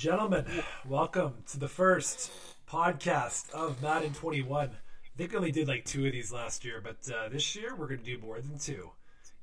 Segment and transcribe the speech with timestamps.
[0.00, 0.46] Gentlemen,
[0.88, 2.32] welcome to the first
[2.66, 4.70] podcast of Madden 21.
[4.70, 4.72] I
[5.18, 7.86] think we only did like two of these last year, but uh, this year we're
[7.86, 8.92] going to do more than two.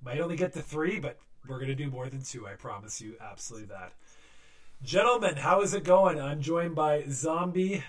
[0.04, 2.48] Might only get to three, but we're going to do more than two.
[2.48, 3.94] I promise you absolutely that.
[4.82, 6.20] Gentlemen, how is it going?
[6.20, 7.84] I'm joined by Zombie,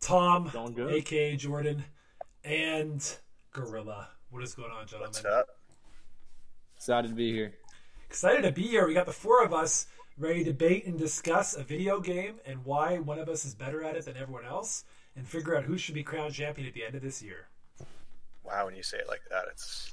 [0.00, 0.50] Tom,
[0.90, 1.84] aka Jordan,
[2.44, 3.16] and
[3.52, 4.08] Gorilla.
[4.30, 5.10] What is going on, gentlemen?
[5.10, 5.48] What's up?
[6.78, 7.52] Excited to be here.
[8.06, 8.86] Excited to be here.
[8.86, 9.86] We got the four of us
[10.18, 13.82] ready to debate and discuss a video game and why one of us is better
[13.84, 14.84] at it than everyone else,
[15.16, 17.48] and figure out who should be crowned champion at the end of this year.
[18.44, 19.92] Wow, when you say it like that, it's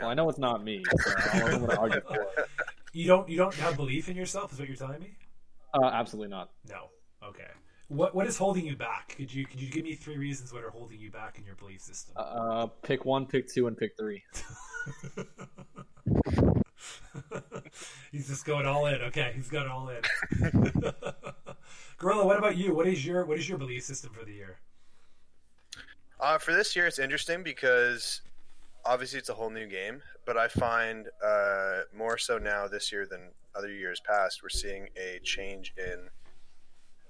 [0.00, 2.28] Well, I know it's not me, so I don't want to argue for it.
[2.92, 5.16] You don't you don't have belief in yourself, is what you're telling me?
[5.72, 6.50] Uh, absolutely not.
[6.68, 6.90] No.
[7.22, 7.48] Okay.
[7.88, 9.14] What what is holding you back?
[9.16, 11.54] Could you could you give me three reasons what are holding you back in your
[11.54, 12.14] belief system?
[12.16, 14.22] Uh, pick one, pick two, and pick three.
[18.12, 19.00] he's just going all in.
[19.02, 20.02] Okay, he's it all in.
[21.98, 22.74] Gorilla, what about you?
[22.74, 24.58] What is your what is your belief system for the year?
[26.24, 26.86] uh, for this year.
[26.86, 28.22] It's interesting because
[28.84, 33.06] obviously it's a whole new game, but I find uh, more so now this year
[33.06, 36.08] than other years past, we're seeing a change in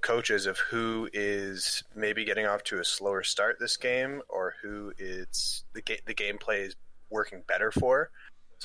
[0.01, 4.93] coaches of who is maybe getting off to a slower start this game, or who
[4.99, 6.77] it's the ga- the gameplay is
[7.09, 8.11] working better for.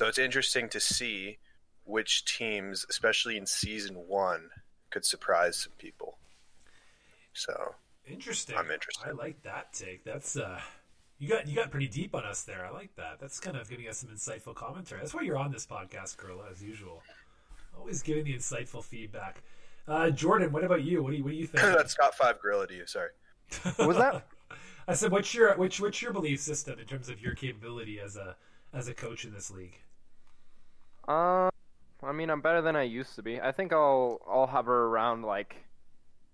[0.00, 1.36] So it's interesting to see
[1.84, 4.48] which teams, especially in season one,
[4.88, 6.16] could surprise some people.
[7.34, 7.74] So
[8.08, 8.56] Interesting.
[8.56, 9.06] I'm interested.
[9.06, 10.02] I like that take.
[10.02, 10.58] That's uh
[11.18, 12.64] you got you got pretty deep on us there.
[12.64, 13.20] I like that.
[13.20, 15.02] That's kind of giving us some insightful commentary.
[15.02, 17.02] That's why you're on this podcast, Gorilla, as usual.
[17.76, 19.42] Always giving the insightful feedback.
[19.86, 21.02] Uh, Jordan, what about you?
[21.02, 21.62] What do you what do you think?
[21.76, 22.86] that's top five gorilla to you.
[22.86, 23.10] Sorry.
[23.76, 24.26] What was that?
[24.88, 28.16] I said, what's your which what's your belief system in terms of your capability as
[28.16, 28.34] a
[28.72, 29.76] as a coach in this league?
[31.08, 31.50] Uh,
[32.02, 33.40] I mean, I'm better than I used to be.
[33.40, 35.56] I think I'll I'll hover around like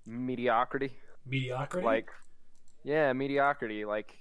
[0.07, 0.93] mediocrity.
[1.27, 1.85] Mediocrity.
[1.85, 2.09] Like,
[2.85, 3.85] yeah, mediocrity.
[3.85, 4.17] Like,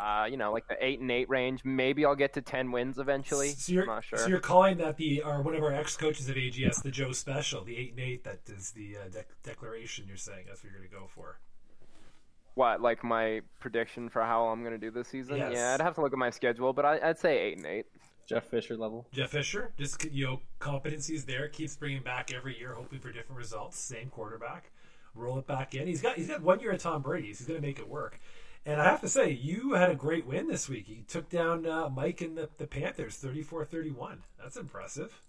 [0.00, 1.64] uh, you know, like the eight and eight range.
[1.64, 3.50] Maybe I'll get to ten wins eventually.
[3.50, 4.18] So you're, I'm not sure.
[4.18, 7.12] so you're calling that the or one of our ex coaches at AGS the Joe
[7.12, 8.24] Special, the eight and eight.
[8.24, 10.44] That is the uh, dec- declaration you're saying.
[10.46, 11.38] That's what you're going to go for.
[12.54, 15.36] What, like my prediction for how I'm gonna do this season?
[15.36, 15.52] Yes.
[15.54, 17.86] Yeah, I'd have to look at my schedule, but I, I'd say eight and eight.
[18.26, 19.06] Jeff Fisher level.
[19.12, 21.48] Jeff Fisher, just you know, competencies there.
[21.48, 23.78] Keeps bringing back every year, hoping for different results.
[23.78, 24.70] Same quarterback,
[25.14, 25.86] roll it back in.
[25.86, 27.38] He's got he's got one year at Tom Brady's.
[27.38, 28.20] He's going to make it work.
[28.64, 30.88] And I have to say, you had a great win this week.
[30.88, 34.16] You took down uh, Mike and the, the Panthers, 34-31.
[34.42, 35.22] That's impressive.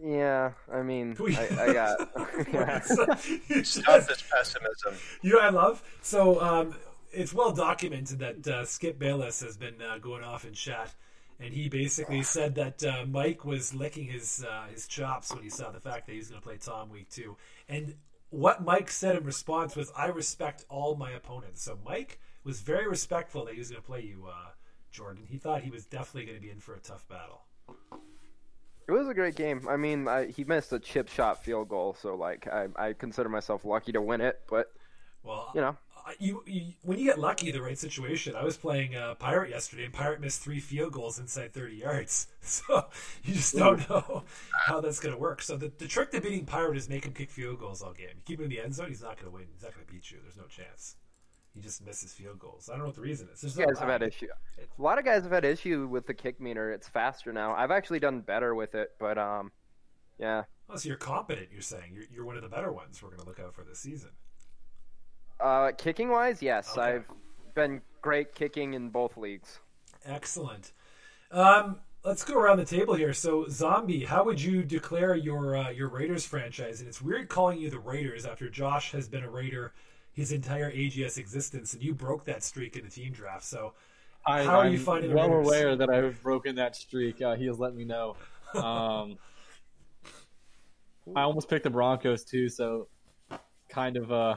[0.00, 2.10] Yeah, I mean, I, I got.
[2.52, 2.80] yeah.
[3.48, 4.94] You Stop this pessimism.
[5.20, 5.82] You know I love?
[6.00, 6.76] So um,
[7.12, 10.94] it's well documented that uh, Skip Bayless has been uh, going off in chat,
[11.40, 15.50] and he basically said that uh, Mike was licking his uh, his chops when he
[15.50, 17.36] saw the fact that he was going to play Tom week two.
[17.68, 17.94] And
[18.28, 22.86] what Mike said in response was, "I respect all my opponents." So Mike was very
[22.86, 24.50] respectful that he was going to play you, uh,
[24.90, 25.24] Jordan.
[25.28, 27.42] He thought he was definitely going to be in for a tough battle.
[28.88, 29.66] It was a great game.
[29.68, 33.28] I mean, I, he missed a chip shot field goal, so like I, I consider
[33.28, 34.40] myself lucky to win it.
[34.50, 34.72] But
[35.22, 35.76] Well, you know,
[36.18, 38.34] you, you when you get lucky, the right situation.
[38.34, 42.26] I was playing uh, Pirate yesterday, and Pirate missed three field goals inside thirty yards.
[42.42, 42.86] So
[43.22, 44.24] you just don't know
[44.66, 45.42] how that's going to work.
[45.42, 48.08] So the, the trick to beating Pirate is make him kick field goals all game.
[48.16, 49.44] You keep him in the end zone, he's not going to win.
[49.52, 50.16] He's not going to beat you.
[50.22, 50.96] There's no chance.
[51.54, 52.68] He just misses field goals.
[52.68, 53.40] I don't know what the reason is.
[53.40, 54.28] There's no guys have had issue.
[54.58, 56.72] A lot of guys have had issue with the kick meter.
[56.72, 57.54] It's faster now.
[57.54, 59.52] I've actually done better with it, but um,
[60.18, 60.44] yeah.
[60.68, 61.48] Oh, so you're competent.
[61.52, 63.02] You're saying you're, you're one of the better ones.
[63.02, 64.10] We're going to look out for this season.
[65.40, 66.82] Uh, kicking wise, yes, Okay.
[66.96, 67.04] I've
[67.54, 69.60] been great kicking in both leagues.
[70.04, 70.72] Excellent.
[71.30, 73.12] Um, let's go around the table here.
[73.12, 76.80] So, Zombie, how would you declare your uh, your Raiders franchise?
[76.80, 79.72] And it's weird calling you the Raiders after Josh has been a Raider
[80.12, 83.44] his entire AGS existence, and you broke that streak in the team draft.
[83.44, 83.74] So,
[84.26, 85.46] I, How are I'm you finding the well Raiders?
[85.46, 87.22] aware that I've broken that streak.
[87.22, 88.16] Uh, he has let me know.
[88.54, 89.16] Um,
[91.16, 92.88] I almost picked the Broncos too, so
[93.68, 94.36] kind of uh,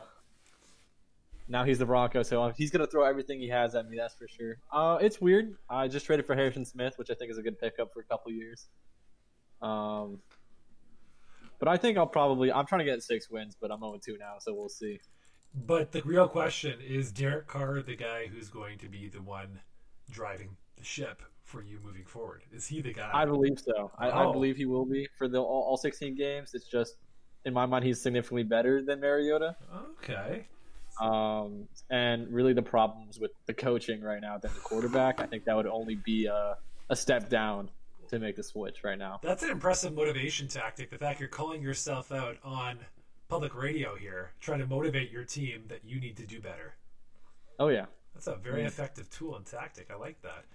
[1.48, 3.98] now he's the Broncos, so he's gonna throw everything he has at me.
[3.98, 4.58] That's for sure.
[4.72, 5.56] Uh, it's weird.
[5.70, 8.04] I just traded for Harrison Smith, which I think is a good pickup for a
[8.06, 8.68] couple years.
[9.62, 10.20] Um,
[11.60, 14.18] but I think I'll probably I'm trying to get six wins, but I'm 0 2
[14.20, 15.00] now, so we'll see.
[15.54, 19.60] but the real question is: Derek Carr the guy who's going to be the one
[20.12, 22.44] driving the ship for you moving forward?
[22.52, 23.10] Is he the guy?
[23.14, 23.92] I believe so.
[23.98, 24.30] I, Oh.
[24.30, 26.52] I believe he will be for the all, all 16 games.
[26.54, 26.96] It's just
[27.46, 29.56] in my mind he's significantly better than Mariota.
[30.02, 30.48] okay.
[31.02, 35.20] Um, and really the problems with the coaching right now than the quarterback.
[35.20, 36.58] I think that would only be a,
[36.90, 37.70] a step down
[38.10, 39.20] to make the switch right now.
[39.24, 40.92] That's an impressive motivation tactic.
[40.92, 42.80] The fact you're calling yourself out on
[43.28, 46.76] public radio here, trying to motivate your team that you need to do better.
[47.60, 49.90] Oh yeah, That's a very effective tool and tactic.
[49.92, 50.46] I like that.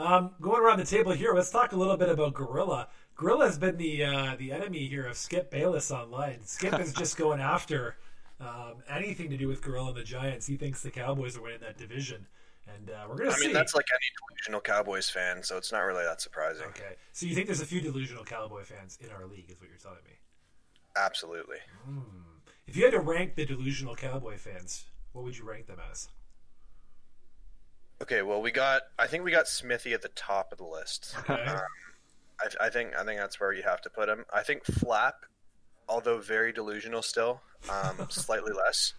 [0.00, 2.88] Um, going around the table here, let's talk a little bit about Gorilla.
[3.16, 6.40] Gorilla has been the uh, the enemy here of Skip Bayless online.
[6.44, 7.96] Skip is just going after
[8.40, 10.46] um, anything to do with Gorilla and the Giants.
[10.46, 12.26] He thinks the Cowboys are winning that division,
[12.74, 13.46] and uh, we're going to I see.
[13.46, 16.66] mean, that's like any delusional Cowboys fan, so it's not really that surprising.
[16.68, 16.96] okay.
[17.12, 19.78] So you think there's a few delusional Cowboy fans in our league, is what you're
[19.78, 20.12] telling me?
[20.96, 21.58] Absolutely.
[22.66, 26.08] If you had to rank the delusional Cowboy fans, what would you rank them as?
[28.02, 28.82] Okay, well, we got.
[28.98, 31.14] I think we got Smithy at the top of the list.
[31.20, 31.42] Okay.
[31.44, 31.60] Um,
[32.60, 32.94] I, I think.
[32.94, 34.24] I think that's where you have to put him.
[34.32, 35.14] I think Flap,
[35.88, 37.40] although very delusional still,
[37.70, 38.94] um, slightly less.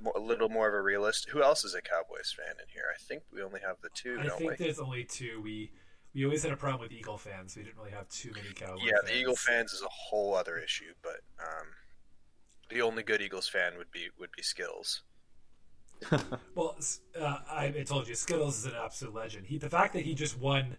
[0.00, 1.28] More, a little more of a realist.
[1.30, 2.84] Who else is a Cowboys fan in here?
[2.92, 4.56] I think we only have the two, I think we?
[4.56, 5.40] there's only two.
[5.42, 5.70] We
[6.14, 7.56] we always had a problem with Eagle fans.
[7.56, 8.82] We didn't really have too many Cowboys.
[8.84, 9.08] Yeah, fans.
[9.08, 11.66] the Eagle fans is a whole other issue, but um,
[12.70, 15.02] the only good Eagles fan would be would be Skittles.
[16.54, 16.76] Well,
[17.20, 19.46] uh, I, I told you, Skittles is an absolute legend.
[19.46, 20.76] He, the fact that he just won,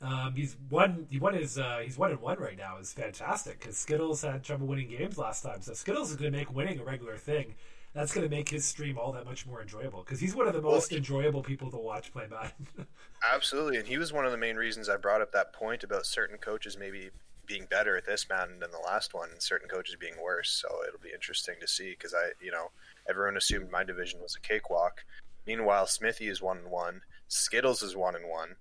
[0.00, 3.60] um, he's won, he won his, uh, he's one and one right now is fantastic
[3.60, 5.62] because Skittles had trouble winning games last time.
[5.62, 7.54] So Skittles is going to make winning a regular thing.
[7.94, 10.52] That's going to make his stream all that much more enjoyable because he's one of
[10.52, 12.86] the Well, most enjoyable people to watch play Madden.
[13.32, 16.04] Absolutely, and he was one of the main reasons I brought up that point about
[16.04, 17.10] certain coaches maybe
[17.46, 20.50] being better at this Madden than the last one, and certain coaches being worse.
[20.50, 22.70] So it'll be interesting to see because I, you know,
[23.08, 25.04] everyone assumed my division was a cakewalk.
[25.46, 28.56] Meanwhile, Smithy is one and one, Skittles is one and one.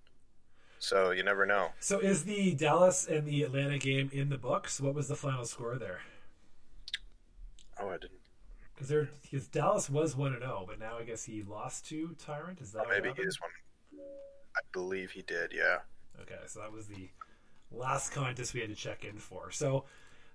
[0.84, 1.70] So you never know.
[1.80, 4.82] so is the Dallas and the Atlanta game in the books?
[4.82, 6.02] What was the final score there?
[7.80, 8.20] Oh, I didn't.
[8.74, 12.14] Because there, because Dallas was one and zero, but now I guess he lost to
[12.20, 12.60] Tyrant.
[12.60, 13.52] Is that Oh, maybe he is one.
[14.58, 15.54] I believe he did.
[15.56, 15.78] Yeah.
[16.22, 17.08] Okay, so that was the
[17.72, 19.52] last contest we had to check in for.
[19.52, 19.86] So,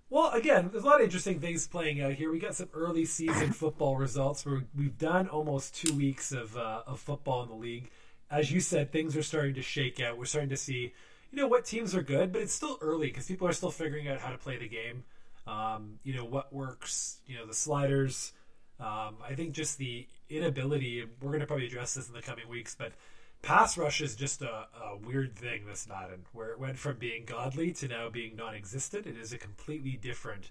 [0.09, 2.33] well, again, there's a lot of interesting things playing out here.
[2.33, 4.47] We got some early season football results.
[4.47, 7.91] Where we've done almost two weeks of uh, of football in the league.
[8.31, 10.19] As you said, things are starting to shake out.
[10.19, 10.93] We're starting to see,
[11.31, 14.09] you know, what teams are good, but it's still early because people are still figuring
[14.09, 15.05] out how to play the game.
[15.47, 17.19] Um, you know what works.
[17.27, 18.33] You know the sliders.
[18.81, 21.05] Um, I think just the inability.
[21.21, 22.93] We're going to probably address this in the coming weeks, but
[23.41, 27.25] pass rush is just a, a weird thing this Madden, where it went from being
[27.25, 29.07] godly to now being non-existent.
[29.07, 30.51] It is a completely different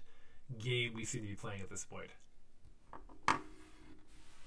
[0.58, 2.10] game we seem to be playing at this point.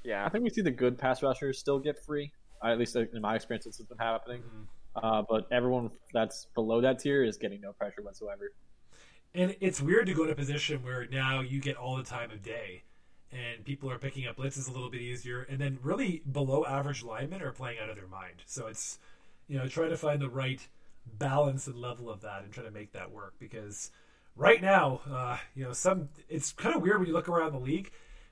[0.04, 0.26] Yeah.
[0.26, 2.32] I think we see the good pass rushers still get free.
[2.64, 4.44] At least in my experience, this has been happening.
[4.96, 8.52] Uh, but everyone that's below that tier is getting no pressure whatsoever.
[9.34, 12.32] And it's weird to go to a position where now you get all the time
[12.32, 12.84] of day,
[13.32, 17.04] and people are picking up blitzes a little bit easier, and then really below average
[17.04, 18.44] linemen are playing out of their mind.
[18.46, 19.00] So it's
[19.48, 20.68] you know trying to find the right
[21.06, 23.92] balance and level of that and trying to make that work because
[24.36, 27.60] right now uh, you know some it's kind of weird when you look around the
[27.60, 27.92] league.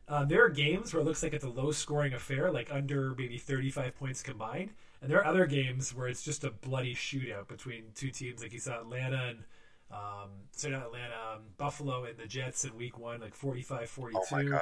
[0.10, 3.14] Uh, there are games where it looks like it's a low scoring affair, like under
[3.16, 4.72] maybe 35 points combined.
[5.02, 8.52] And there are other games where it's just a bloody shootout between two teams, like
[8.52, 9.44] you saw Atlanta and
[9.92, 14.20] um, sorry, not Atlanta, um, Buffalo and the Jets in week one, like 45 42.
[14.32, 14.40] Oh.
[14.42, 14.60] Yeah.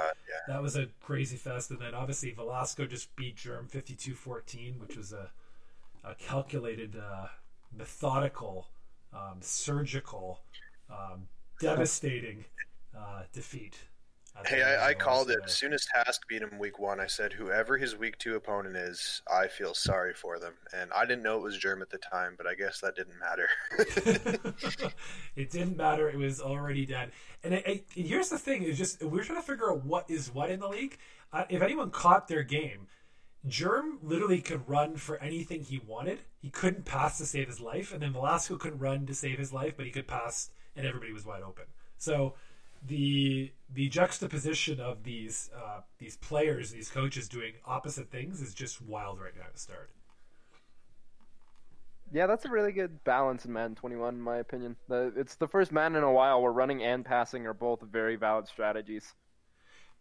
[0.47, 1.69] That was a crazy fest.
[1.71, 5.31] And then obviously Velasco just beat Germ 52 14, which was a,
[6.03, 7.27] a calculated, uh,
[7.75, 8.67] methodical,
[9.13, 10.41] um, surgical,
[10.89, 11.27] um,
[11.59, 12.45] devastating
[12.97, 13.79] uh, defeat.
[14.45, 16.99] Hey, I, I called it as soon as Task beat him week one.
[16.99, 20.53] I said, whoever his week two opponent is, I feel sorry for them.
[20.73, 23.19] And I didn't know it was Germ at the time, but I guess that didn't
[23.19, 23.49] matter.
[25.35, 26.09] it didn't matter.
[26.09, 27.11] It was already dead.
[27.43, 30.09] And, it, it- and here's the thing: is just we're trying to figure out what
[30.09, 30.97] is what in the league.
[31.33, 32.87] Uh, if anyone caught their game,
[33.47, 36.19] Germ literally could run for anything he wanted.
[36.41, 39.53] He couldn't pass to save his life, and then Velasco couldn't run to save his
[39.53, 41.65] life, but he could pass, and everybody was wide open.
[41.97, 42.35] So
[42.85, 48.81] the the juxtaposition of these uh, these players, these coaches doing opposite things, is just
[48.81, 49.89] wild right now to start.
[52.11, 54.77] Yeah, that's a really good balance in Madden 21, in my opinion.
[54.87, 58.15] The, it's the first Madden in a while where running and passing are both very
[58.15, 59.13] valid strategies.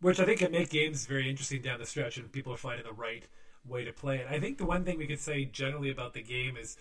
[0.00, 2.87] which I think can make games very interesting down the stretch, and people are finding
[2.87, 3.25] the right
[3.64, 4.26] way to play it.
[4.30, 6.76] I think the one thing we could say generally about the game is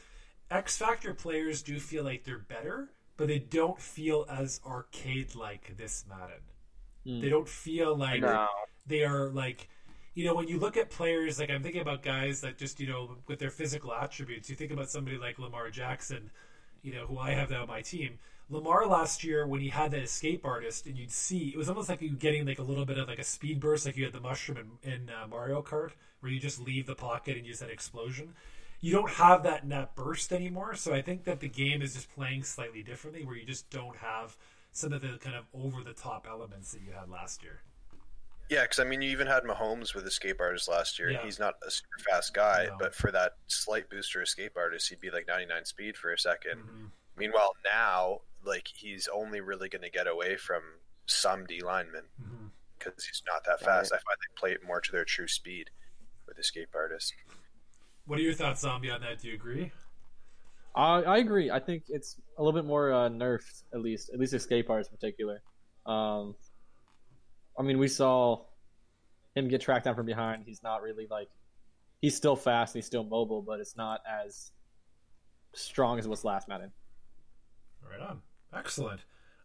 [0.52, 5.76] X Factor players do feel like they're better, but they don't feel as arcade like
[5.78, 7.22] this Madden.
[7.22, 8.48] They don't feel like No.
[8.88, 9.70] they are like
[10.16, 12.88] you know when you look at players like i'm thinking about guys that just you
[12.88, 16.32] know with their physical attributes you think about somebody like lamar jackson
[16.82, 18.18] you know who i have now on my team
[18.50, 21.90] lamar last year when he had that escape artist and you'd see it was almost
[21.90, 24.14] like you getting like a little bit of like a speed burst like you had
[24.14, 25.92] the mushroom in, in uh, mario kart
[26.22, 28.34] where you just leave the pocket and you just had explosion
[28.82, 30.76] you don't have that net burst anymore.
[30.76, 33.96] So I think that the game is just playing slightly differently, where you just don't
[33.98, 34.38] have
[34.72, 37.62] some of the kind of over the top elements that you had last year.
[38.50, 41.10] Yeah, because I mean, you even had Mahomes with Escape Artist last year.
[41.10, 41.24] Yeah.
[41.24, 42.78] He's not a super fast guy, No.
[42.80, 46.58] but for that slight booster Escape Artist, he'd be like 99 speed for a 2nd
[46.60, 46.92] Mhm.
[47.18, 50.62] Meanwhile, now, like, he's only really going to get away from
[51.08, 52.04] some D linemen
[52.78, 53.94] because he's not that fast.
[53.94, 55.72] I find they play it more to their true speed
[56.28, 57.14] with Escape Artist.
[58.06, 59.20] What are your thoughts, Zombie, on that?
[59.20, 59.72] Do you agree?
[60.76, 61.50] I, I agree.
[61.50, 64.92] I think it's a little bit more uh, nerfed, at least, at least escape artists
[64.92, 65.42] in particular.
[65.86, 66.36] Um,
[67.58, 68.44] I mean, we saw
[69.36, 70.44] him get tracked down from behind.
[70.46, 71.30] He's not really like
[72.02, 74.52] he's still fast and he's still mobile, but it's not as
[75.54, 76.72] strong as it was last Madden.
[77.90, 78.22] Right on.
[78.54, 79.02] Excellent.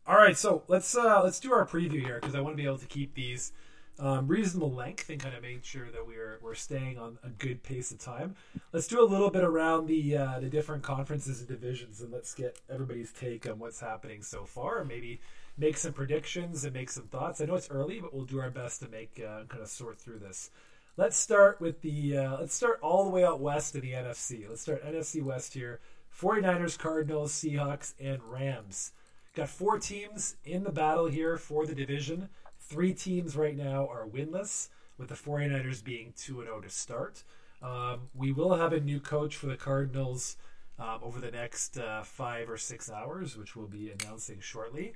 [0.07, 2.67] All right, so let's uh, let's do our preview here because I want to be
[2.67, 3.53] able to keep these
[4.01, 7.63] um, reasonable length and kind of make sure that we're we're staying on a good
[7.63, 8.35] pace of time.
[8.73, 12.35] Let's do a little bit around the uh, the different conferences and divisions, and let's
[12.35, 15.21] get everybody's take on what's happening so far, maybe
[15.59, 17.41] make some predictions and make some thoughts.
[17.41, 19.99] I know it's early, but we'll do our best to make uh, kind of sort
[19.99, 20.51] through this.
[20.97, 24.49] Let's start with the uh, let's start all the way out west in the NFC.
[24.49, 25.81] Let's start NFC West here.
[26.19, 28.93] 49ers, Cardinals, Seahawks, and Rams.
[29.35, 32.29] Got four teams in the battle here for the division.
[32.71, 37.25] Three teams right now are winless, with the 49ers being 2 0 to start.
[37.61, 40.37] Um, we will have a new coach for the Cardinals
[40.79, 44.93] um, over the next uh, five or six hours, which we'll be announcing shortly.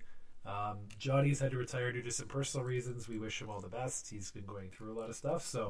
[0.47, 3.09] Um, Johnny's had to retire due to some personal reasons.
[3.09, 4.09] We wish him all the best.
[4.09, 5.69] He's been going through a lot of stuff, so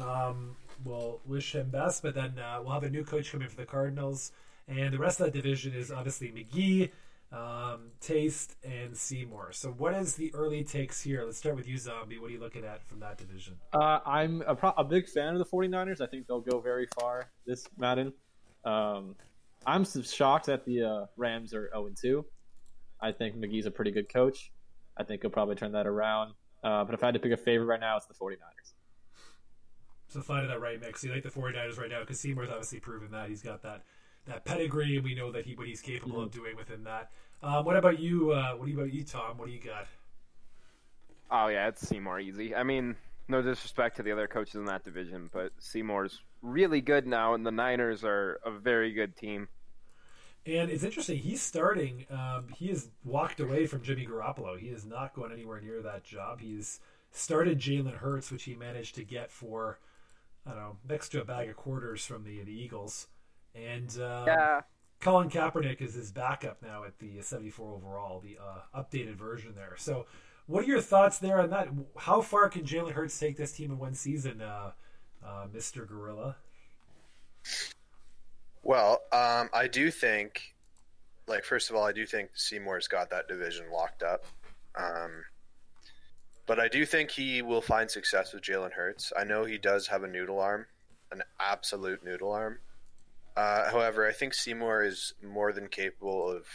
[0.00, 2.02] um, we'll wish him best.
[2.02, 4.32] But then uh, we'll have a new coach coming for the Cardinals,
[4.68, 6.92] and the rest of that division is obviously McGee,
[7.32, 9.52] um, Taste, and Seymour.
[9.52, 11.24] So, what is the early takes here?
[11.24, 12.18] Let's start with you, Zombie.
[12.18, 13.56] What are you looking at from that division?
[13.72, 16.00] Uh, I'm a, pro- a big fan of the 49ers.
[16.00, 18.12] I think they'll go very far this Madden.
[18.64, 19.16] Um,
[19.66, 22.24] I'm shocked that the uh, Rams are 0 2.
[23.00, 24.52] I think McGee's a pretty good coach.
[24.96, 26.32] I think he'll probably turn that around.
[26.62, 28.72] Uh, but if I had to pick a favorite right now, it's the 49ers.
[30.08, 31.04] So finding that right mix.
[31.04, 33.82] You like the 49ers right now because Seymour's obviously proven that he's got that
[34.26, 37.10] that pedigree, and we know that he what he's capable of doing within that.
[37.42, 38.32] Um, what about you?
[38.32, 39.38] Uh, what about you, Tom?
[39.38, 39.86] What do you got?
[41.30, 42.54] Oh yeah, it's Seymour easy.
[42.54, 42.96] I mean,
[43.28, 47.44] no disrespect to the other coaches in that division, but Seymour's really good now, and
[47.44, 49.48] the Niners are a very good team.
[50.44, 51.18] And it's interesting.
[51.18, 52.06] He's starting.
[52.08, 54.56] Um, he has walked away from Jimmy Garoppolo.
[54.56, 56.40] He is not going anywhere near that job.
[56.40, 56.78] He's
[57.10, 59.78] started Jalen Hurts, which he managed to get for
[60.46, 63.08] I don't know next to a bag of quarters from the the Eagles.
[63.56, 64.60] And um, Yeah,
[65.00, 69.74] Colin Kaepernick is his backup now at the 74 overall, the uh, updated version there.
[69.78, 70.06] So,
[70.46, 71.68] what are your thoughts there on that?
[71.96, 74.72] How far can Jalen Hurts take this team in one season, uh,
[75.24, 75.86] uh, Mr.
[75.86, 76.36] Gorilla?
[78.62, 80.54] Well, um, I do think,
[81.26, 84.24] like, first of all, I do think Seymour's got that division locked up.
[84.76, 85.24] Um,
[86.46, 89.12] but I do think he will find success with Jalen Hurts.
[89.16, 90.66] I know he does have a noodle arm,
[91.10, 92.58] an absolute noodle arm.
[93.36, 96.46] Uh, however, I think Seymour is more than capable of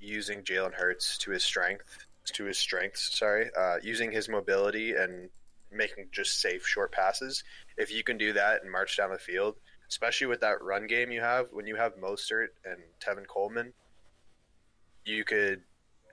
[0.00, 3.16] using Jalen Hurts to his strength, to his strengths.
[3.16, 5.28] Sorry, uh, using his mobility and
[5.70, 7.44] making just safe short passes.
[7.76, 9.56] If you can do that and march down the field,
[9.88, 13.72] especially with that run game you have, when you have Mostert and Tevin Coleman,
[15.04, 15.62] you could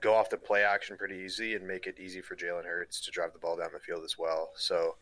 [0.00, 3.10] go off the play action pretty easy and make it easy for Jalen Hurts to
[3.10, 4.50] drive the ball down the field as well.
[4.56, 4.94] So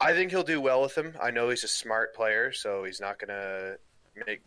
[0.00, 1.14] I think he'll do well with him.
[1.22, 3.78] I know he's a smart player, so he's not going to
[4.26, 4.42] make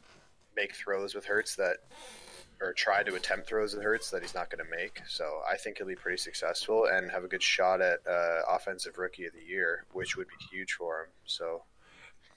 [0.56, 1.78] make throws with Hurts that
[2.60, 5.02] or try to attempt throws with Hurts that he's not going to make.
[5.08, 8.98] So I think he'll be pretty successful and have a good shot at uh, offensive
[8.98, 11.08] rookie of the year, which would be huge for him.
[11.26, 11.64] So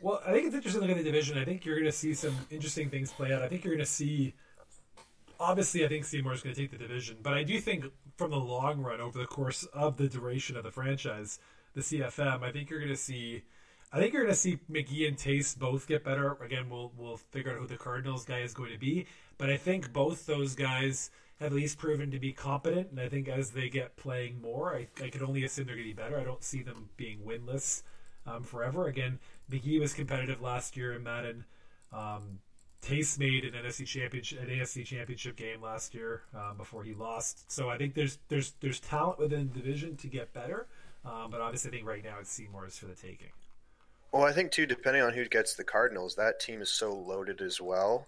[0.01, 1.39] Well, I think it's interesting looking at the division.
[1.39, 3.43] I think you're going to see some interesting things play out.
[3.43, 4.35] I think you're going to see.
[5.39, 7.87] Obviously, I think Seymour's going to take the division, but I do think
[8.19, 11.39] from the long run, over the course of the duration of the franchise,
[11.75, 13.43] the CFM, I think you're going to see.
[13.93, 16.39] I think you're going to see McGee and Taste both get better.
[16.43, 19.07] Again, we'll we'll figure out who the Cardinals guy is going to be,
[19.39, 21.11] but I think both those guys
[21.41, 24.75] have at least proven to be competent, and I think as they get playing more,
[24.75, 26.21] I, I can only assume they're going to be better.
[26.21, 27.83] I don't see them being winless
[28.27, 28.87] um, forever.
[28.87, 29.19] Again,
[29.51, 31.45] McGee was competitive last year in Madden.
[31.93, 32.41] Um,
[32.83, 37.51] Taste made an NFC championship, an AFC championship game last year um, before he lost.
[37.51, 40.67] So I think there's there's there's talent within the division to get better,
[41.05, 43.31] um, but obviously I think right now it's Seymour's for the taking.
[44.13, 47.41] Well, I think too, depending on who gets the Cardinals, that team is so loaded
[47.41, 48.07] as well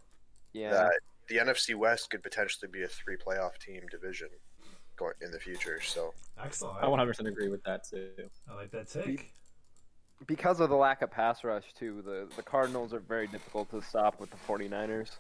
[0.53, 0.71] yeah.
[0.71, 0.93] that
[1.29, 4.29] the NFC West could potentially be a three playoff team division
[4.97, 5.81] going in the future.
[5.81, 6.79] So Excellent.
[6.83, 8.11] I 100% agree with that too.
[8.51, 9.33] I like that take.
[10.27, 13.81] because of the lack of pass rush too, the the Cardinals are very difficult to
[13.83, 15.11] stop with the 49ers.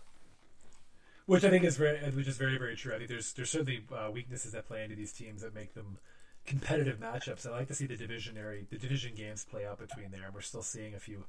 [1.26, 2.94] Which I think is very, which is very, very true.
[2.94, 5.98] I think there's there's certainly uh, weaknesses that play into these teams that make them
[6.46, 7.46] competitive matchups.
[7.46, 10.24] I like to see the divisionary, the division games play out between there.
[10.26, 11.24] And we're still seeing a few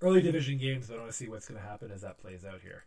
[0.00, 2.44] early division games, but I want to see what's going to happen as that plays
[2.44, 2.84] out here.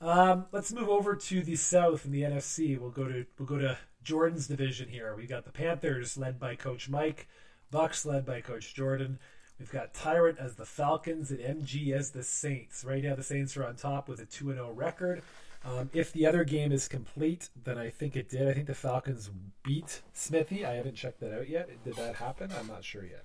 [0.00, 2.78] Um, let's move over to the South in the NFC.
[2.78, 5.14] We'll go to we'll go to Jordan's division here.
[5.16, 7.28] We've got the Panthers led by Coach Mike,
[7.70, 9.18] Bucks led by Coach Jordan.
[9.58, 12.84] We've got Tyrant as the Falcons and MG as the Saints.
[12.84, 15.22] Right now, the Saints are on top with a 2 0 record.
[15.68, 18.48] Um, if the other game is complete, then I think it did.
[18.48, 19.30] I think the Falcons
[19.64, 20.64] beat Smithy.
[20.64, 21.68] I haven't checked that out yet.
[21.84, 22.50] Did that happen?
[22.58, 23.24] I'm not sure yet.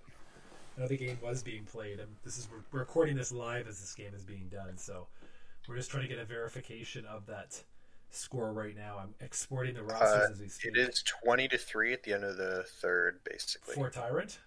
[0.78, 3.80] I know the game was being played, and this is we're recording this live as
[3.80, 4.78] this game is being done.
[4.78, 5.08] So
[5.70, 7.62] we're just trying to get a verification of that
[8.10, 8.98] score right now.
[9.02, 10.76] I'm exporting the rosters Uh, as we speak.
[10.76, 14.40] it is twenty to three at the end of the third, basically for Tyrant.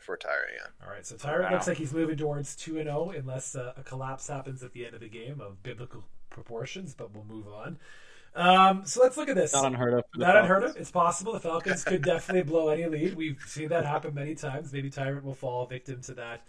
[0.00, 1.52] for Tyrant, Yeah, All right, so Tyrant Wow.
[1.54, 4.86] looks like he's moving towards two and zero, unless uh, a collapse happens at the
[4.86, 6.04] end of the game of biblical
[6.36, 6.94] proportions.
[6.94, 7.78] But we'll move on.
[8.36, 9.54] Um, so let's look at this.
[9.54, 10.04] Not unheard of.
[10.14, 10.76] Not unheard of.
[10.76, 13.14] It's possible the Falcons could definitely blow any lead.
[13.14, 14.72] We've seen that happen many times.
[14.72, 16.44] Maybe Tyrant will fall victim to that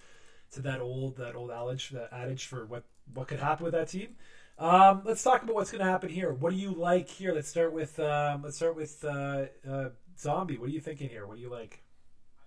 [0.52, 3.88] to that old that old adage that adage for what what could happen with that
[3.88, 4.18] team.
[4.60, 6.34] Um, let's talk about what's going to happen here.
[6.34, 7.34] What do you like here?
[7.34, 9.90] Let's start with um, let's start with uh, uh,
[10.20, 10.58] Zombie.
[10.58, 11.26] What are you thinking here?
[11.26, 11.84] What do you like?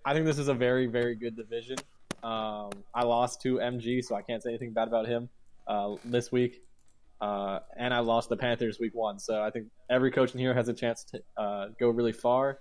[0.05, 1.77] I think this is a very, very good division.
[2.23, 5.29] Um, I lost to MG, so I can't say anything bad about him
[5.67, 6.63] uh, this week.
[7.21, 10.55] Uh, and I lost the Panthers week one, so I think every coach in here
[10.55, 12.59] has a chance to uh, go really far.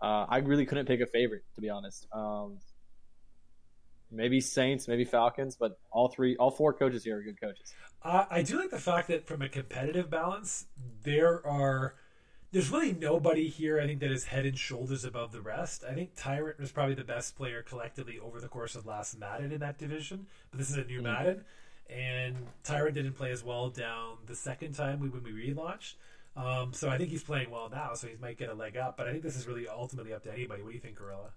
[0.00, 2.06] Uh, I really couldn't pick a favorite, to be honest.
[2.12, 2.58] Um,
[4.12, 7.74] maybe Saints, maybe Falcons, but all three, all four coaches here are good coaches.
[8.04, 10.66] I do like the fact that from a competitive balance,
[11.02, 11.94] there are
[12.50, 13.80] there's really nobody here.
[13.80, 15.84] I think that is head and shoulders above the rest.
[15.88, 19.52] I think Tyrant was probably the best player collectively over the course of last Madden
[19.52, 21.04] in that division, but this is a new Mhm.
[21.04, 21.44] Madden,
[21.90, 25.94] and Tyrant didn't play as well down the second time we when we relaunched.
[26.34, 28.96] Um, so I think he's playing well now, so he might get a leg up.
[28.96, 30.62] But I think this is really ultimately up to anybody.
[30.62, 31.30] What do you think, Gorilla?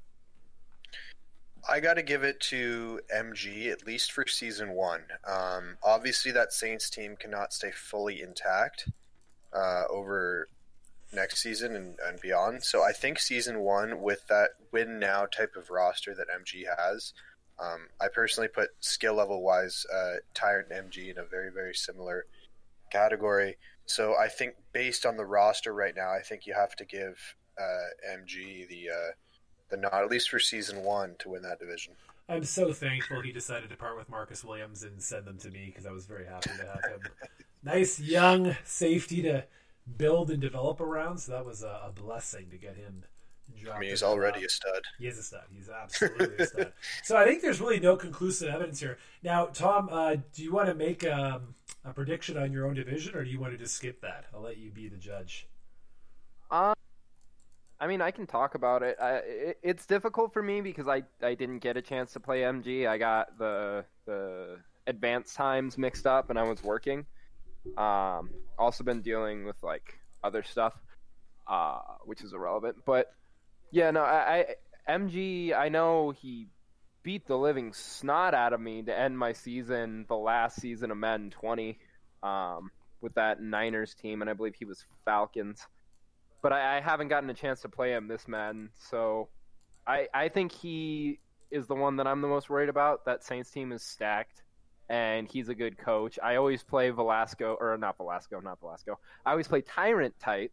[1.68, 5.02] I got to give it to MG at least for season one.
[5.28, 8.90] Um, obviously, that Saints team cannot stay fully intact
[9.52, 10.48] uh, over
[11.12, 12.64] next season and, and beyond.
[12.64, 17.14] So I think season one with that win now type of roster that MG has.
[17.60, 21.74] Um, I personally put skill level wise uh, Tyrant and MG in a very very
[21.74, 22.26] similar
[22.92, 23.58] category.
[23.86, 27.36] So I think based on the roster right now, I think you have to give
[27.60, 29.12] uh, MG the uh,
[29.70, 31.94] the nod at least for season one to win that division.
[32.28, 35.66] I'm so thankful he decided to part with Marcus Williams and send them to me
[35.68, 37.00] because I was very happy to have him.
[37.64, 39.44] nice young safety to
[39.98, 41.20] build and develop around.
[41.20, 43.04] So that was a, a blessing to get him.
[43.74, 44.48] I mean, he's already top.
[44.48, 44.82] a stud.
[45.00, 45.44] He is a stud.
[45.54, 46.74] He's absolutely a stud.
[47.04, 48.98] So I think there's really no conclusive evidence here.
[49.24, 53.16] Now, Tom, uh, do you want to make um, a prediction on your own division,
[53.16, 54.26] or do you want to just skip that?
[54.34, 55.48] I'll let you be the judge.
[56.52, 56.76] Um,
[57.80, 58.98] I mean, I can talk about it.
[59.02, 59.60] I, it.
[59.62, 62.88] It's difficult for me because I, I didn't get a chance to play MG.
[62.88, 67.06] I got the the advanced times mixed up, and I was working.
[67.78, 70.76] Um, also been dealing with like other stuff,
[71.48, 72.78] uh, which is irrelevant.
[72.86, 73.14] But
[73.72, 74.46] yeah, no, I,
[74.88, 75.56] I MG.
[75.56, 76.48] I know he
[77.04, 80.98] beat the living snot out of me to end my season, the last season of
[80.98, 81.78] Madden 20,
[82.24, 85.68] um, with that Niners team, and I believe he was Falcons
[86.46, 89.30] but I, I haven't gotten a chance to play him this Madden, so
[89.88, 91.18] I I think he
[91.50, 93.04] is the one that I'm the most worried about.
[93.06, 94.44] That Saints team is stacked,
[94.88, 96.20] and he's a good coach.
[96.22, 99.00] I always play Velasco or not Velasco, not Velasco.
[99.26, 100.52] I always play Tyrant tight,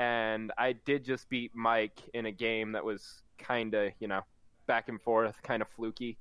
[0.00, 4.22] and I did just beat Mike in a game that was kind of you know
[4.66, 6.18] back and forth, kind of fluky.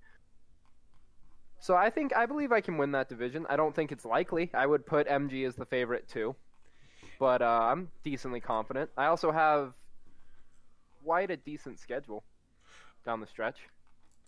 [1.60, 3.46] So I think I believe I can win that division.
[3.50, 4.52] I don't think it's likely.
[4.54, 6.36] I would put MG as the favorite too
[7.20, 8.90] but uh, I'm decently confident.
[8.98, 9.74] I also have
[11.04, 12.24] quite a decent schedule
[13.06, 13.58] down the stretch.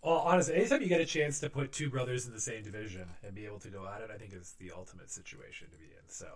[0.04, 3.08] Well, honestly, anytime you get a chance to put two brothers in the same division
[3.24, 5.86] and be able to go at it, I think is the ultimate situation to be
[5.86, 6.08] in.
[6.08, 6.28] So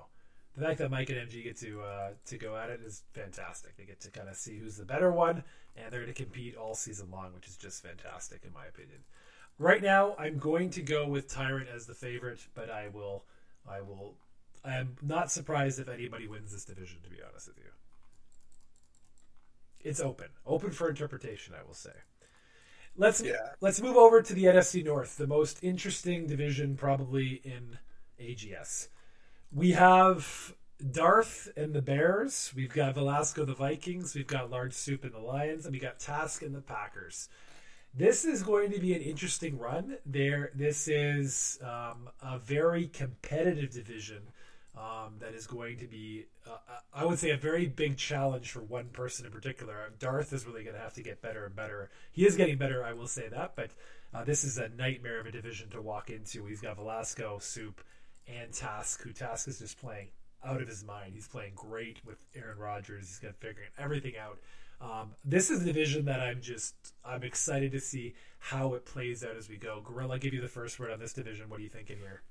[0.56, 3.76] the fact that Mike and MG get to uh, to go at it is fantastic.
[3.78, 5.44] They get to kind of see who's the better one,
[5.76, 9.00] and they're going to compete all season long, which is just fantastic in my opinion.
[9.58, 13.24] Right now, I'm going to go with Tyrant as the favorite, but I will,
[13.70, 14.16] I will,
[14.66, 17.00] I am not surprised if anybody wins this division.
[17.04, 17.72] To be honest with you,
[19.80, 21.54] it's open, open for interpretation.
[21.60, 21.92] I will say.
[22.98, 23.34] Let's Yeah.
[23.60, 27.78] let's move over to the NFC North, the most interesting division probably in
[28.20, 28.88] AGS.
[29.56, 30.54] We have
[30.92, 32.52] Darth and the Bears.
[32.54, 34.14] We've got Velasco the Vikings.
[34.14, 37.30] We've got Large Soup and the Lions, and we got Task and the Packers.
[37.94, 39.96] This is going to be an interesting run.
[40.06, 44.24] There, this is um, a very competitive division
[44.78, 46.58] um, that is going to be, uh,
[46.94, 49.94] I would say, a very big challenge for one person in particular.
[50.00, 51.90] Darth is really going to have to get better and better.
[52.12, 53.72] He is getting better, I will say that, but
[54.14, 56.44] uh, this is a nightmare of a division to walk into.
[56.44, 57.82] We've got Velasco, Soup,
[58.28, 60.10] and Task, who Task is just playing
[60.44, 61.14] out of his mind.
[61.14, 63.08] He's playing great with Aaron Rodgers.
[63.08, 64.40] He's got figuring everything out.
[64.82, 69.24] Um, this is a division that I'm just I'm excited to see how it plays
[69.24, 69.82] out as we go.
[69.84, 71.50] Gorilla, give you the first word on this division.
[71.50, 72.24] What are you thinking here?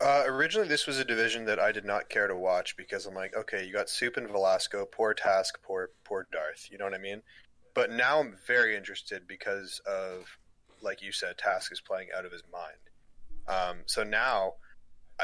[0.00, 3.14] Uh, originally, this was a division that I did not care to watch because I'm
[3.14, 6.68] like, okay, you got Soup and Velasco, poor Task, poor poor Darth.
[6.70, 7.22] You know what I mean?
[7.74, 10.38] But now I'm very interested because of,
[10.82, 12.72] like you said, Task is playing out of his mind.
[13.46, 14.54] Um, so now,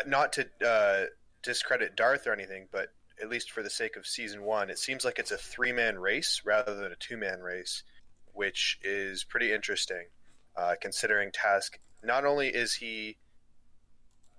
[0.07, 1.07] not to uh,
[1.43, 2.89] discredit Darth or anything, but
[3.21, 5.99] at least for the sake of season one, it seems like it's a three man
[5.99, 7.83] race rather than a two man race,
[8.33, 10.07] which is pretty interesting,
[10.57, 11.79] uh, considering Task.
[12.03, 13.17] Not only is he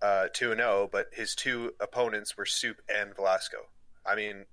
[0.01, 3.67] uh, two and zero, but his two opponents were Soup and Velasco.
[4.05, 4.45] I mean,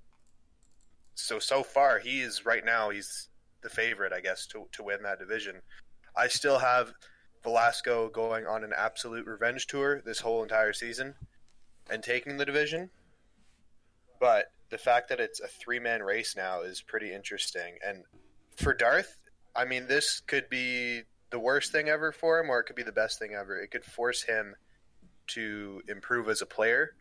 [1.15, 3.29] so so far he is right now he's
[3.63, 5.57] the favorite, I guess, to to win that division.
[6.17, 6.93] I still have
[7.47, 11.15] Velasco going on an absolute revenge tour this whole entire season
[11.89, 12.91] and taking the division.
[14.19, 17.79] But the fact that it's a three man race now is pretty interesting.
[17.87, 18.03] And
[18.57, 19.17] for Darth,
[19.55, 22.83] I mean, this could be the worst thing ever for him, or it could be
[22.83, 23.57] the best thing ever.
[23.57, 24.57] It could force him
[25.29, 26.97] to improve as a player.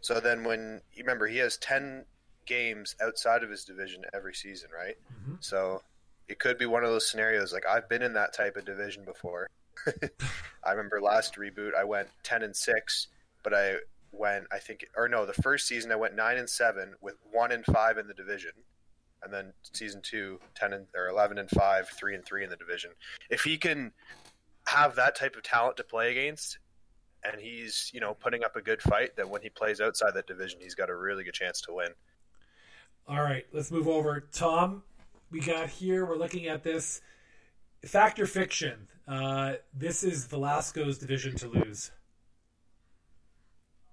[0.00, 2.06] So then, when you remember, he has 10
[2.46, 4.96] games outside of his division every season, right?
[5.12, 5.34] Mm-hmm.
[5.40, 5.82] So
[6.26, 9.04] it could be one of those scenarios like I've been in that type of division
[9.04, 9.48] before.
[10.64, 13.06] I remember last reboot, I went 10 and 6,
[13.42, 13.76] but I
[14.12, 17.52] went, I think, or no, the first season I went 9 and 7 with 1
[17.52, 18.52] and 5 in the division.
[19.22, 22.56] And then season two, 10 and, or 11 and 5, 3 and 3 in the
[22.56, 22.92] division.
[23.30, 23.90] If he can
[24.68, 26.58] have that type of talent to play against,
[27.24, 30.26] and he's you know putting up a good fight that when he plays outside that
[30.26, 31.88] division he's got a really good chance to win
[33.06, 34.82] all right let's move over tom
[35.30, 37.00] we got here we're looking at this
[37.86, 38.88] fact or fiction?
[39.06, 41.90] Uh, this is velasco's division to lose.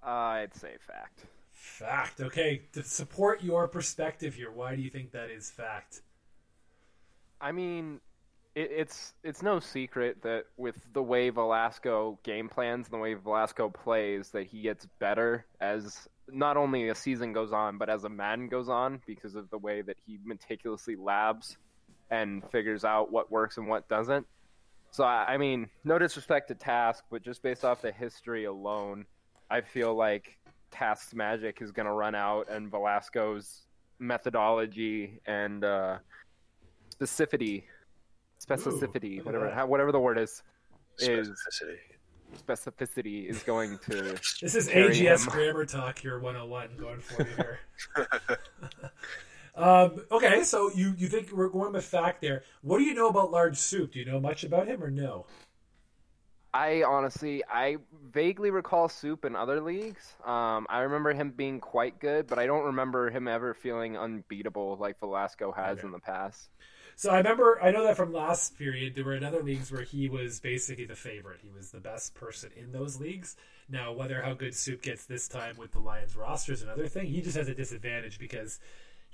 [0.04, 1.24] Uh, i'd say fact.
[1.52, 2.20] Fact.
[2.20, 6.02] Okay to support your perspective here why do you think that is fact?
[7.40, 8.00] I mean
[8.56, 13.14] it, it's it's no secret that with the way Velasco game plans and the way
[13.14, 18.02] Velasco plays, that he gets better as not only a season goes on, but as
[18.02, 21.56] a man goes on because of the way that he meticulously labs
[22.10, 24.26] and figures out what works and what doesn't.
[24.90, 29.06] So I, I mean, no disrespect to Task, but just based off the history alone,
[29.50, 30.38] I feel like
[30.70, 33.66] Task's magic is going to run out, and Velasco's
[33.98, 35.98] methodology and uh,
[36.98, 37.64] specificity
[38.44, 40.42] specificity, Ooh, whatever how, whatever the word is,
[40.98, 41.78] is specificity
[42.36, 44.18] specificity is going to.
[44.40, 45.32] this is AGS him.
[45.32, 47.60] grammar talk here 101 going for you here.
[49.56, 52.42] um, okay, so you you think we're going with fact there?
[52.62, 53.92] What do you know about Large Soup?
[53.92, 55.26] Do you know much about him or no?
[56.54, 57.76] I honestly, I
[58.10, 60.14] vaguely recall Soup in other leagues.
[60.24, 64.76] Um, I remember him being quite good, but I don't remember him ever feeling unbeatable
[64.80, 65.86] like Velasco has Okay.
[65.86, 66.48] in the past.
[66.94, 69.82] So I remember, I know that from last period, there were in other leagues where
[69.82, 71.40] he was basically the favorite.
[71.42, 73.36] He was the best person in those leagues.
[73.68, 77.08] Now, whether how good Soup gets this time with the Lions roster is another thing.
[77.08, 78.60] He just has a disadvantage because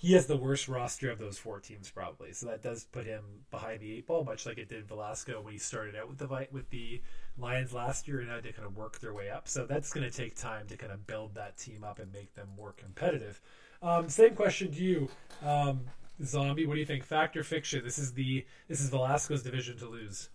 [0.02, 2.32] he has the worst roster of those four teams, probably.
[2.32, 5.52] So that does put him behind the eight ball, much like it did Velasco when
[5.52, 7.00] he started out with the with the
[7.38, 9.46] Lions last year and had to kind of work their way up.
[9.46, 12.34] So that's going to take time to kind of build that team up and make
[12.34, 13.40] them more competitive.
[13.80, 15.08] Um, same question to you.
[15.40, 15.82] Um,
[16.24, 17.04] Zombie, what do you think?
[17.04, 17.84] Fact or fiction?
[17.84, 20.30] This is the this is Velasco's division to lose.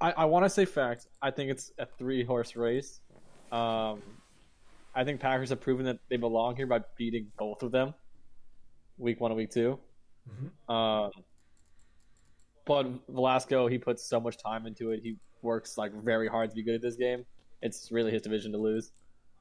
[0.00, 1.06] I, I want to say fact.
[1.22, 3.00] I think it's a three horse race.
[3.52, 4.02] Um,
[4.96, 7.94] I think Packers have proven that they belong here by beating both of them,
[8.98, 9.78] week one and week 2
[10.74, 11.10] Um,
[12.66, 15.00] but Velasco, he puts so much time into it.
[15.02, 17.26] He works like very hard to be good at this game.
[17.60, 18.92] It's really his division to lose.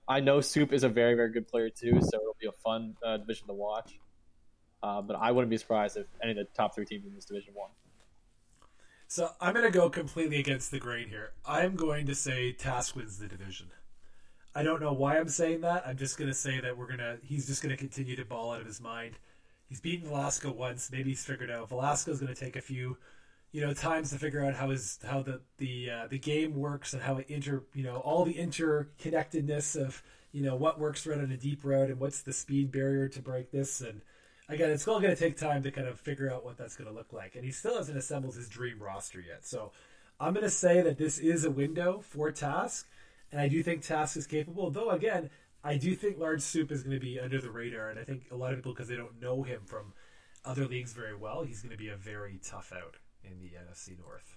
[0.08, 2.96] I know Soup is a very very good player too, so it'll be a fun
[3.06, 3.98] uh, division to watch.
[4.82, 7.24] Uh, but I wouldn't be surprised if any of the top three teams in this
[7.24, 7.70] division won.
[9.08, 11.34] So I'm going to go completely against the grain here.
[11.46, 13.68] I'm going to say Task wins the division.
[14.56, 15.88] I don't know why I'm saying that.
[15.88, 17.18] I'm just going to say that we're gonna.
[17.24, 19.20] He's just going to continue to ball out of his mind.
[19.68, 20.92] He's beaten Velasco once.
[20.92, 21.70] Maybe he's figured out.
[21.70, 22.98] Velasco's going to take a few,
[23.52, 26.94] you know, times to figure out how his how the the uh, the game works
[26.94, 31.20] and how it inter you know all the interconnectedness of you know what works right
[31.20, 34.02] on a deep road and what's the speed barrier to break this and
[34.50, 36.90] again, it's all going to take time to kind of figure out what that's going
[36.90, 39.46] to look like, and he still hasn't assembled his dream roster yet.
[39.46, 39.72] So
[40.20, 42.88] I'm going to say that this is a window for Task,
[43.32, 44.70] and I do think Task is capable.
[44.70, 45.30] Though again,
[45.64, 48.26] I do think Large Soup is going to be under the radar, and I think
[48.32, 49.94] a lot of people because they don't know him from
[50.46, 53.98] other leagues very well, he's going to be a very tough out in the NFC
[53.98, 54.36] North.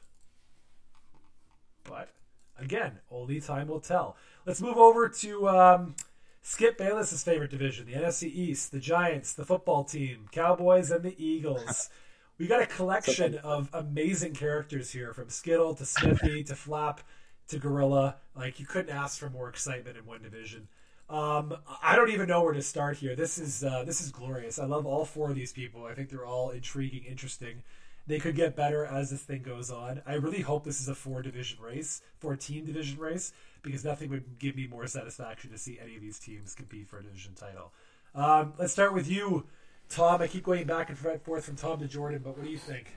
[1.85, 2.11] But
[2.59, 4.17] again, only time will tell.
[4.45, 5.97] Let's move over to um,
[6.43, 11.17] Skip Bayless's favorite division, the NFC East, the Giants, the football team, Cowboys, and the
[11.23, 11.91] Eagles.
[12.39, 17.01] We got a collection of amazing characters here, from Skittle to Smithy to Flap
[17.49, 18.17] to Gorilla.
[18.35, 20.69] Like you couldn't ask for more excitement in one division.
[21.09, 23.15] Um, I don't even know where to start here.
[23.15, 24.59] This is uh, this is glorious.
[24.59, 25.85] I love all four of these people.
[25.85, 27.63] I think they're all intriguing, interesting.
[28.09, 30.03] They could get better as this thing goes on.
[30.07, 34.11] I really hope this is a four division race, four team division race, because nothing
[34.11, 37.35] would give me more satisfaction to see any of these teams compete for a division
[37.35, 37.73] title.
[38.15, 39.47] Um, let's start with you,
[39.89, 40.23] Tom.
[40.23, 42.97] I keep going back and forth from Tom to Jordan, but what do you think?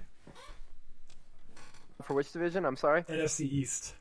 [2.04, 2.66] For which division?
[2.66, 3.04] I'm sorry.
[3.04, 3.96] NFC East.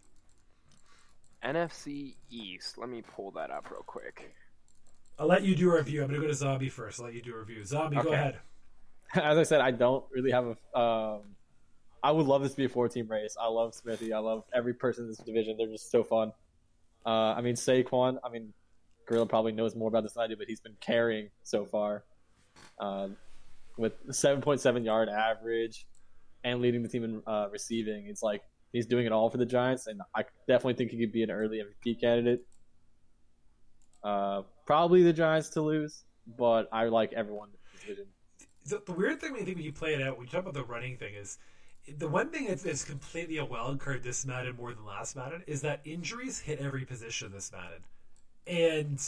[1.44, 2.78] NFC East.
[2.78, 4.34] Let me pull that up real quick.
[5.18, 6.02] I'll let you do a review.
[6.02, 7.00] I'm going to go to Zombie first.
[7.00, 7.64] I'll let you do a review.
[7.64, 8.38] Zombie, go ahead.
[9.14, 10.78] As I said, I don't really have a.
[10.78, 11.20] Um,
[12.02, 13.36] I would love this to be a four-team race.
[13.40, 14.12] I love Smithy.
[14.12, 15.56] I love every person in this division.
[15.56, 16.32] They're just so fun.
[17.04, 18.18] Uh, I mean, Saquon.
[18.22, 18.52] I mean,
[19.06, 22.04] Gorilla probably knows more about this than I do, but he's been carrying so far,
[22.78, 23.08] uh,
[23.76, 25.86] with 7.7 yard average,
[26.44, 28.06] and leading the team in uh, receiving.
[28.06, 31.12] It's like he's doing it all for the Giants, and I definitely think he could
[31.12, 32.46] be an early MVP candidate.
[34.02, 36.04] Uh, probably the Giants to lose,
[36.36, 37.48] but I like everyone
[38.68, 40.54] the, the weird thing when you think when you play it out, you talk about
[40.54, 41.38] the running thing, is
[41.96, 45.42] the one thing that's, that's completely a wild card this Madden more than last Madden
[45.46, 47.84] is that injuries hit every position this Madden,
[48.46, 49.00] and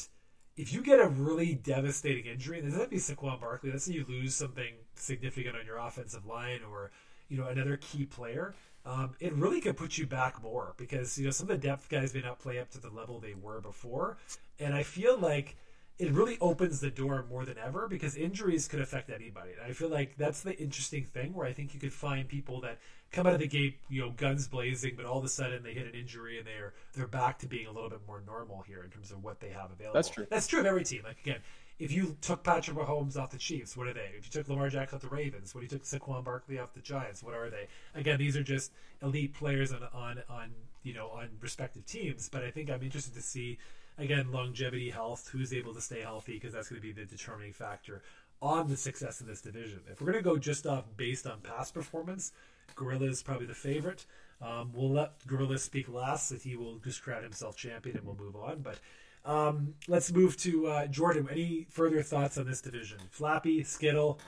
[0.56, 3.70] if you get a really devastating injury, this might be Saquon Barkley.
[3.70, 6.90] Let's say you lose something significant on your offensive line, or
[7.28, 8.54] you know another key player.
[8.86, 11.88] Um, it really could put you back more because you know some of the depth
[11.88, 14.16] guys may not play up to the level they were before,
[14.58, 15.56] and I feel like
[16.00, 19.52] it really opens the door more than ever because injuries could affect anybody.
[19.52, 22.62] And I feel like that's the interesting thing where I think you could find people
[22.62, 22.78] that
[23.12, 25.74] come out of the gate, you know, guns blazing, but all of a sudden they
[25.74, 28.82] hit an injury and they're they're back to being a little bit more normal here
[28.82, 29.92] in terms of what they have available.
[29.92, 30.26] That's true.
[30.30, 31.02] That's true of every team.
[31.04, 31.40] Like again,
[31.80, 34.10] if you took Patrick Mahomes off the Chiefs, what are they?
[34.16, 36.74] If you took Lamar Jackson off the Ravens, what if you took Saquon Barkley off
[36.74, 37.68] the Giants, what are they?
[37.94, 38.70] Again, these are just
[39.02, 40.50] elite players on on on
[40.82, 42.28] you know on respective teams.
[42.28, 43.58] But I think I'm interested to see
[43.96, 47.54] again longevity, health, who's able to stay healthy because that's going to be the determining
[47.54, 48.02] factor
[48.42, 49.80] on the success of this division.
[49.90, 52.32] If we're going to go just off based on past performance,
[52.74, 54.04] Gorilla is probably the favorite.
[54.42, 58.16] Um, we'll let Gorilla speak last, that he will just crown himself champion, and we'll
[58.16, 58.60] move on.
[58.60, 58.80] But
[59.24, 61.28] um, let's move to uh, Jordan.
[61.30, 62.98] Any further thoughts on this division?
[63.10, 64.18] Flappy, Skittle,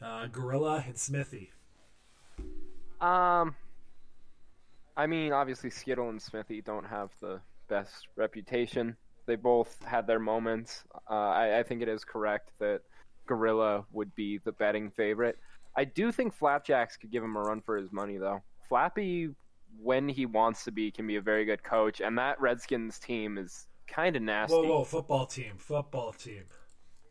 [0.00, 1.52] uh, Gorilla, and Smithy.
[3.00, 3.54] Um,
[4.96, 8.96] I mean, obviously Skittle and Smithy don't have the best reputation.
[9.26, 10.84] They both had their moments.
[11.10, 12.82] Uh, I, I think it is correct that
[13.26, 15.38] Gorilla would be the betting favorite.
[15.76, 18.42] I do think Flapjacks could give him a run for his money, though.
[18.68, 19.30] Flappy,
[19.80, 23.38] when he wants to be, can be a very good coach, and that Redskins team
[23.38, 24.56] is kind of nasty.
[24.56, 26.44] Whoa, whoa, football team, football team.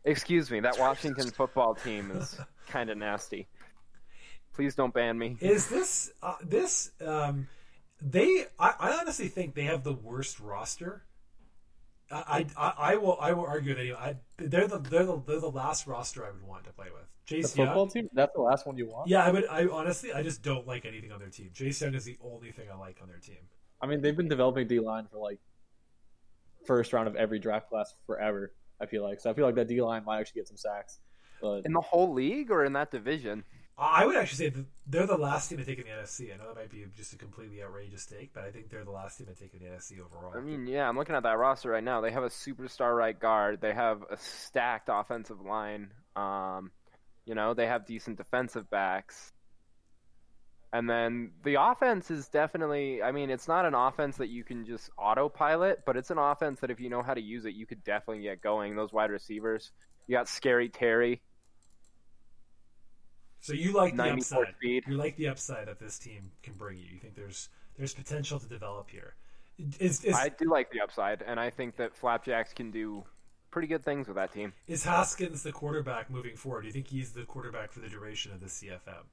[0.04, 3.48] Excuse me, that Washington football team is kind of nasty.
[4.54, 5.36] Please don't ban me.
[5.40, 6.90] Is this uh, this?
[7.04, 7.48] Um,
[8.00, 11.04] they, I, I honestly think they have the worst roster.
[12.10, 15.50] I, I, I will, I will argue that I, they're the, they're the, they're the
[15.50, 17.04] last roster I would want to play with.
[17.26, 18.08] The football Young, team?
[18.12, 19.08] That's the last one you want?
[19.08, 21.50] yeah, I would, I honestly, I just don't like anything on their team.
[21.54, 23.38] Chase Young is the only thing I like on their team.
[23.80, 25.38] I mean, they've been developing D line for like
[26.66, 28.52] first round of every draft class forever.
[28.80, 29.30] I feel like so.
[29.30, 30.98] I feel like that D line might actually get some sacks.
[31.40, 33.44] But In the whole league or in that division?
[33.78, 36.32] I would actually say they're the last team to take in the NFC.
[36.32, 38.90] I know that might be just a completely outrageous take, but I think they're the
[38.90, 40.32] last team to take in the NFC overall.
[40.36, 42.00] I mean, yeah, I'm looking at that roster right now.
[42.00, 43.60] They have a superstar right guard.
[43.60, 45.90] They have a stacked offensive line.
[46.14, 46.70] Um,
[47.24, 49.32] you know, they have decent defensive backs.
[50.74, 54.64] And then the offense is definitely, I mean, it's not an offense that you can
[54.64, 57.66] just autopilot, but it's an offense that if you know how to use it, you
[57.66, 58.74] could definitely get going.
[58.74, 59.70] Those wide receivers.
[60.06, 61.20] You got Scary Terry,
[63.42, 64.54] so you like the upside.
[64.56, 64.84] speed.
[64.86, 66.86] You like the upside that this team can bring you.
[66.92, 69.16] You think there's there's potential to develop here.
[69.80, 73.04] Is is, I do like the upside, and I think that Flapjacks can do
[73.50, 74.52] pretty good things with that team.
[74.66, 76.62] is Haskins the quarterback moving forward?
[76.62, 79.04] Do you think he's the quarterback for the duration of the CFM?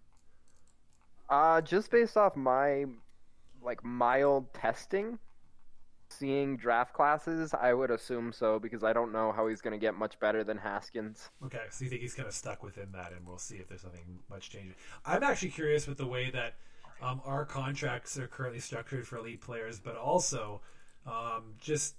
[1.30, 2.86] Uh, just based off my
[3.62, 5.20] like mild testing,
[6.10, 9.80] seeing draft classes, I would assume so because I don't know how he's going to
[9.80, 11.30] get much better than Haskins.
[11.46, 13.82] Okay, so you think he's kind of stuck within that, and we'll see if there's
[13.82, 14.74] something much changing.
[15.06, 16.56] I'm actually curious with the way that
[17.02, 20.62] um, our contracts are currently structured for elite players, but also
[21.06, 21.96] um, just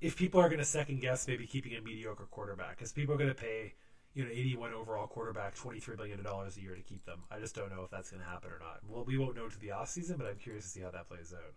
[0.00, 3.18] if people are going to second guess maybe keeping a mediocre quarterback, because people are
[3.18, 3.74] going to pay
[4.14, 7.20] you know 81 overall quarterback 23 million dollars a year to keep them.
[7.30, 8.80] I just don't know if that's going to happen or not.
[8.88, 11.08] Well, we won't know to the off season, but I'm curious to see how that
[11.08, 11.54] plays out.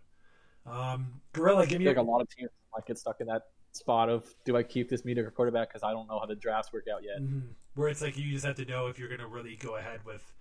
[0.70, 3.42] Um, Gorilla, give me like a, lot of teams might get stuck in that
[3.72, 6.72] spot of do I keep this mediocre quarterback because I don't know how the drafts
[6.72, 7.20] work out yet.
[7.22, 7.54] Mhm.
[7.74, 10.04] where it's like you just have to know if you're going to really go ahead
[10.04, 10.32] with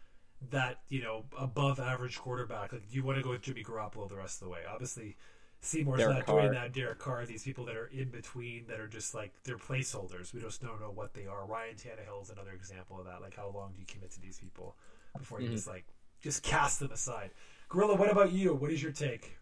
[0.49, 2.73] that, you know, above average quarterback.
[2.73, 4.61] Like, do you want to go with Jimmy Garoppolo the rest of the way?
[4.67, 5.17] Obviously,
[5.61, 6.41] Seymour's Derek not Carr.
[6.41, 6.71] doing that.
[6.73, 10.33] Derek Carr, these people that are in between that are just like they're placeholders.
[10.33, 11.45] We just don't know what they are.
[11.45, 13.21] Ryan Tannehill is another example of that.
[13.21, 14.75] Like, how long do you commit to these people
[15.17, 15.53] before you Mhm.
[15.53, 15.85] just like
[16.21, 17.31] just cast them aside?
[17.69, 18.53] Gorilla, what about you?
[18.53, 19.37] What is your take?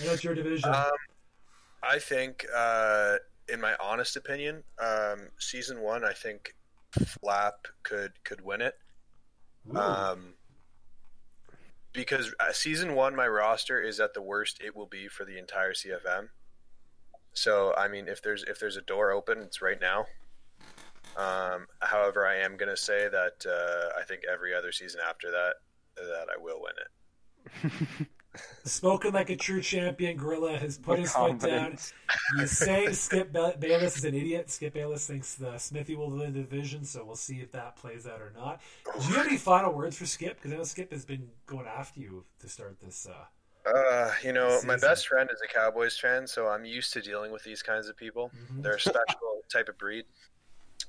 [0.00, 0.72] I know it's your division.
[0.74, 0.90] Um,
[1.82, 6.54] I think, uh, in my honest opinion, um, season one, I think
[6.90, 8.78] Flap could could win it.
[9.72, 9.76] Ooh.
[9.76, 10.37] Um,
[11.92, 15.38] because uh, season one, my roster is at the worst it will be for the
[15.38, 16.28] entire CFM.
[17.32, 20.06] So, I mean, if there's if there's a door open, it's right now.
[21.16, 25.54] Um, however, I am to say that uh, I think every other season after that,
[25.96, 28.08] that I will win it.
[28.64, 31.38] Spoken like a true champion, Gorilla has put his foot down.
[31.40, 31.92] Confidence.
[32.36, 34.50] He's saying Skip Bayless is an idiot.
[34.50, 38.06] Skip Bayless thinks the Smithy will win the division, so we'll see if that plays
[38.06, 38.60] out or not.
[39.00, 40.36] Do you have any final words for Skip?
[40.36, 43.06] Because I know Skip has been going after you to start this.
[43.06, 43.24] Uh,
[43.68, 47.32] Uh, you know, my best friend is a Cowboys fan, so I'm used to dealing
[47.32, 48.30] with these kinds of people.
[48.34, 48.62] Mhm.
[48.62, 50.06] They're a special type of breed.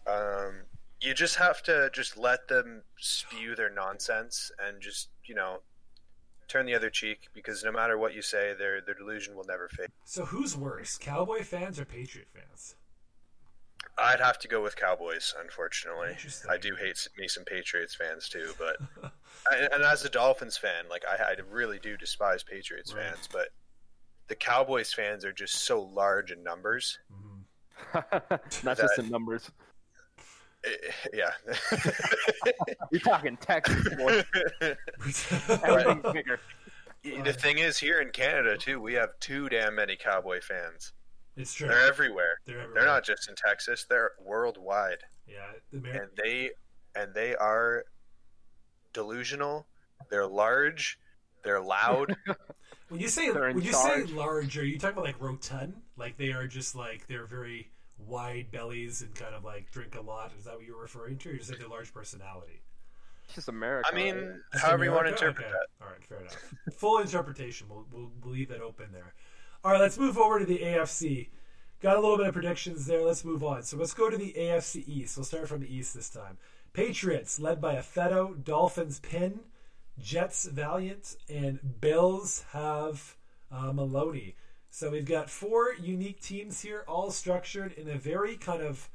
[0.08, 0.62] Um,
[1.02, 5.62] you just have to just let them spew their nonsense and just you know
[6.50, 9.70] turn the other cheek because no matter what you say, their their delusion will never
[9.70, 9.88] fade.
[10.04, 12.76] so who's worse, Cowboy fans or Patriot fans?
[13.98, 16.16] I'd have to go with Cowboys, unfortunately.
[16.50, 18.78] I do hate me some Patriots fans too, but
[19.52, 23.06] and, and as a Dolphins fan, like I, I really do despise Patriots Right.
[23.06, 23.50] fans, but
[24.28, 27.00] the Cowboys fans are just so large in numbers.
[27.12, 27.44] Mhm.
[28.64, 29.50] Not just in numbers.
[31.14, 31.32] Yeah.
[32.92, 34.24] You're talking Texas, boy.
[35.64, 36.40] Everything's bigger.
[37.24, 40.92] the thing is, here in Canada too, we have too damn many Cowboy fans.
[41.38, 41.68] it's true.
[41.70, 42.40] They're everywhere.
[42.46, 45.38] They're, They're not just in Texas; they're worldwide, Yeah,
[45.72, 46.52] the Amer- and they
[46.96, 47.86] and they are
[48.94, 49.68] delusional.
[50.10, 51.00] They're large.
[51.44, 52.16] They're loud.
[52.90, 55.74] when you say They're when you say large, are you talking about like rotund?
[55.96, 57.72] Like they are just like they're very
[58.08, 60.32] wide bellies and kind of like drink a lot.
[60.38, 61.30] Is that what you're referring to?
[61.30, 62.62] Or you say they're large personality?
[63.26, 63.90] It's just America.
[63.92, 64.24] I mean, right?
[64.24, 65.54] Is it however you want to interpret okay.
[65.54, 65.86] that.
[65.86, 66.54] All right, fair enough.
[66.78, 67.68] Full interpretation.
[67.70, 69.14] We'll, we'll, we'll leave it open there.
[69.64, 71.30] All right, let's move over to the AFC.
[71.82, 73.04] Got a little bit of predictions there.
[73.04, 73.64] Let's move on.
[73.64, 75.16] So let's go to the AFC East.
[75.16, 76.38] We'll start from the East this time.
[76.74, 79.42] Patriots, led by Afeto, Dolphins, Pin,
[79.98, 83.16] Jets, Valiant, and Bills have
[83.52, 84.36] uh, Maloney.
[84.70, 88.90] So we've got four unique teams here, all structured in a very kind of,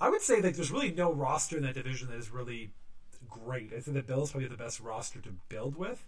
[0.00, 2.72] I would say that there's really no roster in that division that is really
[3.28, 3.72] great.
[3.76, 6.04] I think the Bills probably have the best roster to build with,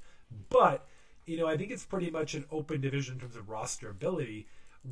[0.48, 0.86] but
[1.26, 4.46] you know I think it's pretty much an open division in terms of roster ability.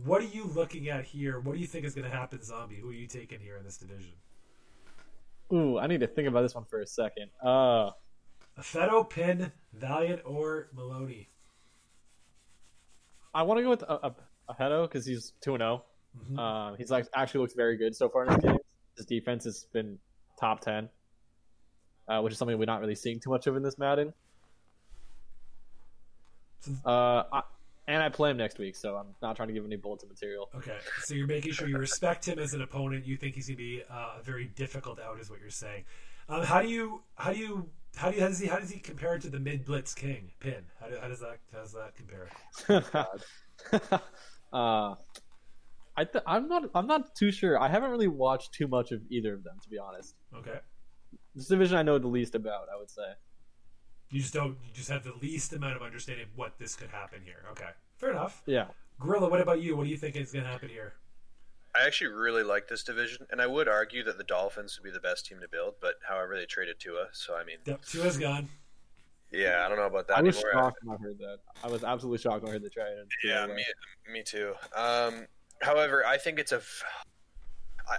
[0.05, 1.41] What are you looking at here?
[1.41, 2.77] What do you think is going to happen, Zombie?
[2.77, 4.13] Who are you taking here in this division?
[5.53, 7.31] Ooh, I need to think about this one for a second.
[7.43, 7.93] Uh,
[8.61, 11.31] Feto, Pin, Valiant, or Maloney?
[13.35, 14.15] I want to go with a, a,
[14.49, 15.85] a Hedo because he's two and zero.
[16.33, 16.39] Mhm.
[16.39, 18.59] Um, he's like actually looks very good so far in his games.
[18.97, 19.99] His defense has been
[20.41, 20.89] top ten,
[22.09, 24.13] uh, which is something we're not really seeing too much of in this Madden.
[26.85, 27.43] Uh, I,
[27.87, 30.51] and I play him next week, so I'm not trying to give any bulletin material.
[30.55, 33.07] Okay, so you're making sure you respect him as an opponent.
[33.07, 35.85] You think he's going to be uh, a very difficult out, is what you're saying.
[36.29, 38.71] Um, how do you how do you how do you, how does he how does
[38.71, 40.65] he compare to the mid blitz king Pin?
[40.81, 42.29] How, do, how does that how does that compare?
[44.53, 44.95] uh,
[45.97, 47.61] I th- I'm not I'm not too sure.
[47.61, 50.15] I haven't really watched too much of either of them, to be honest.
[50.37, 50.61] Okay,
[51.35, 53.09] This division I know the least about, I would say.
[54.11, 56.91] you just don't you just have the least amount of understanding of what this could
[56.91, 57.45] happen here.
[57.53, 58.43] Okay, fair enough.
[58.47, 58.67] Yeah.
[59.01, 59.77] Gorilla, what about you?
[59.77, 60.95] What do you think is going to happen here?
[61.79, 64.91] I actually really like this division, and I would argue that the Dolphins would be
[64.93, 65.75] the best team to build.
[65.81, 68.49] But however, they traded Tua, so I mean, Yep, Tua's gone.
[69.31, 70.53] yeah, I don't know about that I was anymore.
[70.53, 71.39] shocked when I heard that.
[71.63, 72.97] I was absolutely shocked when I heard the trade.
[73.25, 73.65] Yeah, me,
[74.13, 74.55] me too.
[74.77, 75.27] Um,
[75.63, 76.57] however, I think it's a.
[76.57, 76.83] f-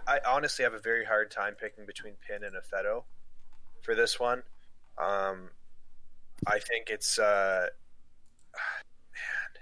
[0.07, 3.03] I, I honestly have a very hard time picking between Pin and Affetto
[3.81, 4.43] for this one.
[4.97, 5.49] Um,
[6.45, 7.17] I think it's.
[7.17, 7.67] Uh,
[9.13, 9.61] man,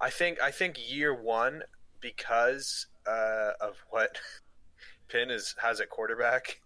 [0.00, 1.62] I think I think year one
[2.00, 4.18] because uh, of what
[5.08, 6.60] Pin is has at quarterback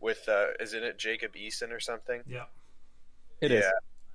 [0.00, 2.22] with uh, isn't it Jacob Eason or something?
[2.26, 2.44] Yeah.
[3.40, 3.58] It yeah.
[3.58, 3.64] is.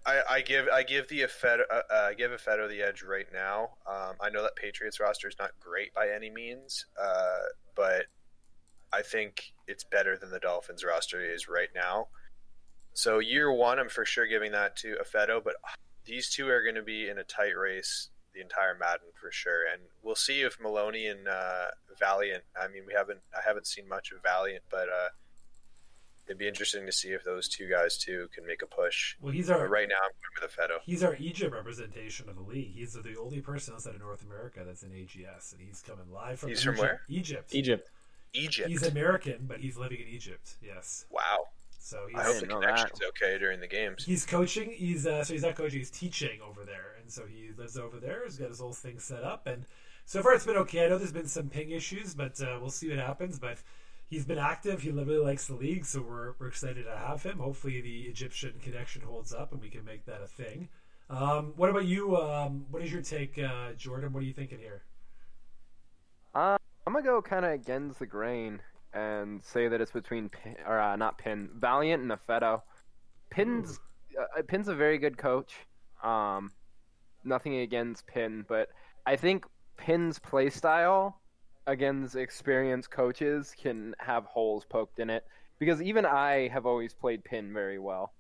[0.06, 3.72] I, I give I give the Affedo, uh, uh, give Affedo the edge right now.
[3.86, 7.40] Um, I know that Patriots roster is not great by any means, uh,
[7.76, 8.06] but
[8.94, 12.08] I think it's better than the Dolphins roster is right now.
[12.94, 15.56] So year one, I'm for sure giving that to Affedo, but
[16.06, 19.62] these two are going to be in a tight race the entire Madden for sure,
[19.72, 21.68] and we'll see if Maloney and uh,
[22.00, 22.44] Valiant.
[22.60, 25.10] I mean, we haven't I haven't seen much of Valiant, but uh,
[26.28, 29.16] it'd be interesting to see if those two guys too can make a push.
[29.22, 30.82] Well, he's But our right now, I'm going with Affedo.
[30.86, 32.74] he's our Egypt representation of the league.
[32.76, 36.40] He's the only person outside of North America that's in AGS, and he's coming live
[36.40, 36.82] from He's from Egypt.
[36.82, 37.02] where?
[37.10, 37.56] Egypt.
[37.56, 37.90] Egypt.
[38.34, 38.70] Egypt.
[38.70, 40.56] He's American, but he's living in Egypt.
[40.62, 41.06] Yes.
[41.10, 41.48] wow.
[41.80, 44.04] So he's I hope the connection's okay during the games.
[44.04, 44.72] He's coaching.
[44.72, 45.80] He's uh, so he's not coaching.
[45.80, 48.26] He's teaching over there, and so he lives over there.
[48.26, 49.66] He's got his whole thing set up, and
[50.04, 50.84] so far it's been okay.
[50.84, 53.40] I know there's been some ping issues, but uh, we'll see what happens.
[53.40, 53.60] But
[54.10, 54.82] he's been active.
[54.82, 57.40] He really likes the league, so we're we're excited to have him.
[57.40, 60.68] Hopefully, the Egyptian connection holds up, and we can make that a thing.
[61.10, 62.18] Um, what about you?
[62.18, 64.12] Um, what is your take, uh, Jordan?
[64.12, 64.84] What are you thinking here?
[66.36, 68.60] Uh, I'm gonna go kind of against the grain
[68.92, 72.64] and say that it's between Pin, or uh, not Pin, Valiant and Affedo.
[73.30, 73.80] Pin's
[74.20, 75.54] uh, Pin's a very good coach.
[76.04, 76.52] Um,
[77.28, 78.70] nothing against Pin, but
[79.06, 79.46] I think
[79.78, 81.14] Pin's playstyle
[81.66, 85.26] against experienced coaches can have holes poked in it
[85.60, 88.14] because even I have always played Pin very well.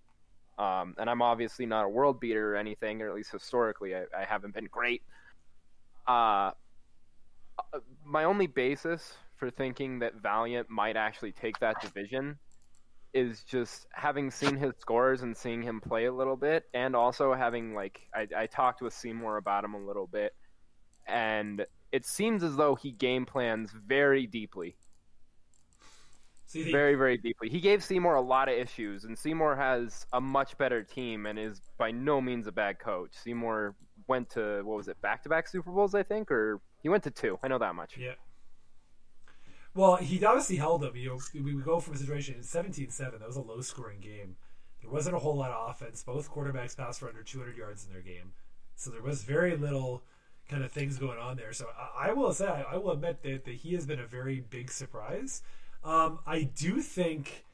[0.58, 4.06] Um, and I'm obviously not a world beater or anything, or at least historically, I,
[4.18, 5.04] I haven't been great.
[6.08, 6.52] Uh,
[8.04, 12.40] my only basis for thinking that Valiant might actually take that division
[13.18, 17.34] is just having seen his scores and seeing him play a little bit, and also
[17.34, 20.36] having like I, I talked with Seymour about him a little bit,
[21.08, 24.78] and it seems as though he game plans very deeply,
[26.54, 27.50] you very very deeply.
[27.50, 31.40] He gave Seymour a lot of issues, and Seymour has a much better team and
[31.40, 33.12] is by no means a bad coach.
[33.14, 33.76] Seymour
[34.08, 37.04] went to what was it back to back Super Bowls I think, or he went
[37.06, 37.40] to two.
[37.42, 37.98] I know that much.
[37.98, 38.14] Yeah.
[39.78, 40.96] Well, he obviously held them.
[40.96, 42.98] You know, we would go from a situation in 17-7.
[42.98, 44.36] That was a low-scoring game.
[44.82, 46.02] There wasn't a whole lot of offense.
[46.02, 48.32] Both quarterbacks passed for under 200 yards in their game,
[48.76, 50.02] so there was very little
[50.50, 51.54] kind of things going on there.
[51.54, 54.08] So I, I will say, I, I will admit that, that he has been a
[54.08, 55.44] very big surprise.
[55.84, 57.46] Um, I do think.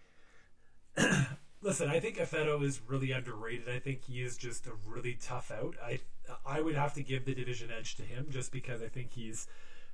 [1.62, 3.68] listen, I think Affedo is really underrated.
[3.68, 5.76] I think he is just a really tough out.
[5.84, 6.00] I
[6.46, 9.46] I would have to give the division edge to him just because I think he's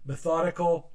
[0.05, 0.91] methodical.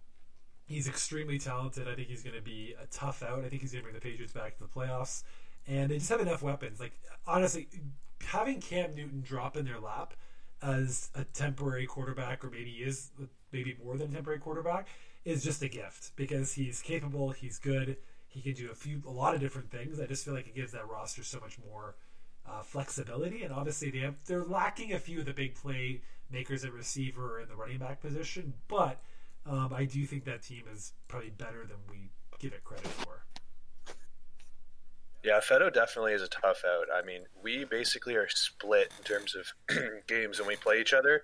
[0.67, 1.89] He's extremely talented.
[1.89, 3.45] I think he's going to be a tough out.
[3.45, 5.23] I think he's going to bring the Patriots back to the playoffs,
[5.67, 6.81] and they just have enough weapons.
[6.81, 6.93] Like
[7.27, 7.69] honestly,
[8.25, 10.15] having Cam Newton drop in their lap
[10.62, 13.11] as a temporary quarterback, or maybe is
[13.53, 14.89] maybe more than temporary quarterback,
[15.25, 17.31] is just a gift because he's capable.
[17.31, 17.99] He's good.
[18.27, 20.01] He can do a few, a lot of different things.
[20.01, 21.95] I just feel like it gives that roster so much more
[22.49, 23.43] uh, flexibility.
[23.43, 26.01] And obviously, they have they're lacking a few of the big play
[26.31, 29.01] makers at receiver and the running back position, but
[29.47, 33.24] um, I do think that team is probably better than we give it credit for.
[35.22, 36.86] Yeah, Fedo definitely is a tough out.
[36.95, 39.76] I mean, we basically are split in terms of
[40.07, 41.22] games when we play each other,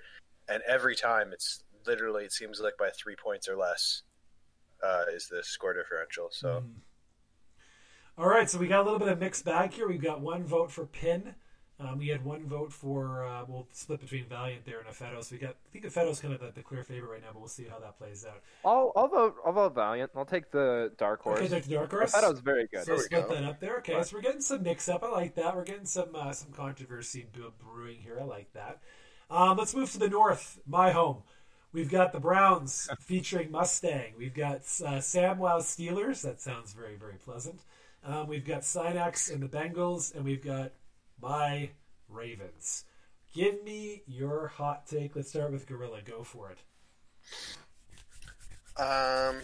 [0.48, 4.02] and every time it's literally it seems like by three points or less
[4.82, 6.28] uh, is the score differential.
[6.30, 6.80] So Mm.
[8.18, 9.88] All right, so we got a little bit of mixed bag here.
[9.88, 11.34] We've got one vote for Pin.
[11.80, 15.24] Um, we had one vote for uh, we'll split between Valiant there and Affedo.
[15.24, 17.38] So we got I think Affedo's kind of the, the clear favorite right now, but
[17.38, 18.42] we'll see how that plays out.
[18.64, 19.36] I'll, I'll vote.
[19.46, 20.10] I'll vote Valiant.
[20.14, 21.38] I'll take the Dark Horse.
[21.38, 22.12] Okay, take the Dark Horse.
[22.12, 22.84] Was very good.
[22.84, 23.34] So split go.
[23.34, 23.78] that up there.
[23.78, 25.02] Okay, so we're getting some mix up.
[25.02, 25.56] I like that.
[25.56, 27.26] We're getting some uh, some controversy
[27.58, 28.18] brewing here.
[28.20, 28.80] I like that.
[29.30, 31.22] Um, let's move to the north, my home.
[31.72, 34.14] We've got the Browns featuring Mustang.
[34.18, 36.22] We've got uh, Samwow Steelers.
[36.22, 37.60] That sounds very very pleasant.
[38.04, 40.72] Um, we've got Sinex and the Bengals, and we've got
[41.20, 41.70] my
[42.08, 42.84] Ravens.
[43.34, 45.14] Give me your hot take.
[45.14, 46.00] Let's start with Gorilla.
[46.02, 46.58] Go for it.
[48.80, 49.36] Um,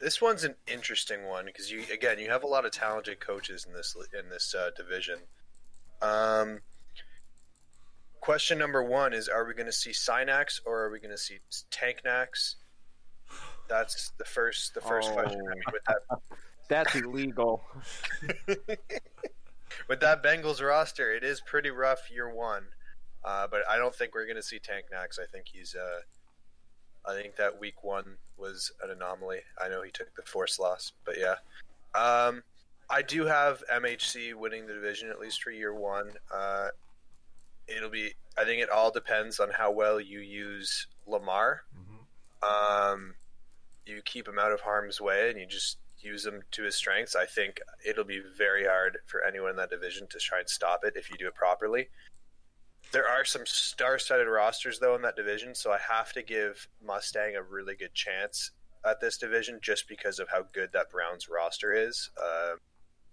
[0.00, 3.64] this one's an interesting one because you again you have a lot of talented coaches
[3.66, 5.18] in this in this uh, division.
[6.02, 6.60] Um,
[8.20, 11.18] question number one is: Are we going to see Synax or are we going to
[11.18, 11.38] see
[11.72, 12.56] Tanknax?
[13.68, 15.14] That's the first the first Oh.
[15.14, 15.40] question.
[15.40, 15.98] I mean, with that
[16.68, 17.64] That's illegal.
[19.88, 22.64] with that Bengals roster, it is pretty rough year one.
[23.24, 25.18] Uh, but I don't think we're going to see Tank Nax.
[25.18, 25.74] I think he's.
[25.74, 26.00] Uh,
[27.08, 29.38] I think that week one was an anomaly.
[29.60, 31.36] I know he took the force loss, but yeah.
[31.94, 32.42] Um,
[32.88, 36.12] I do have MHC winning the division at least for year one.
[36.32, 36.68] Uh,
[37.66, 38.14] it'll be.
[38.38, 41.62] I think it all depends on how well you use Lamar.
[42.42, 43.14] Um,
[43.86, 47.16] you keep him out of harm's way, and you just use him to his strengths.
[47.16, 50.80] I think it'll be very hard for anyone in that division to try and stop
[50.84, 51.88] it if you do it properly.
[52.92, 57.36] There are some star-studded rosters though in that division, so I have to give Mustang
[57.36, 58.52] a really good chance
[58.84, 62.54] at this division just because of how good that Browns roster is, uh,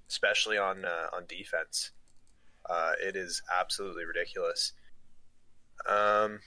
[0.08, 1.92] especially on uh, on defense.
[2.70, 4.74] Uh, it is absolutely ridiculous.
[5.88, 6.40] Um,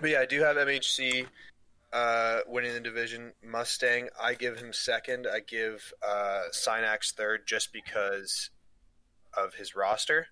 [0.00, 1.26] but yeah, I do have MHC
[1.92, 3.32] uh, winning the division.
[3.44, 5.26] Mustang, I give him second.
[5.26, 8.50] I give uh, Synax third just because
[9.36, 10.26] of his roster,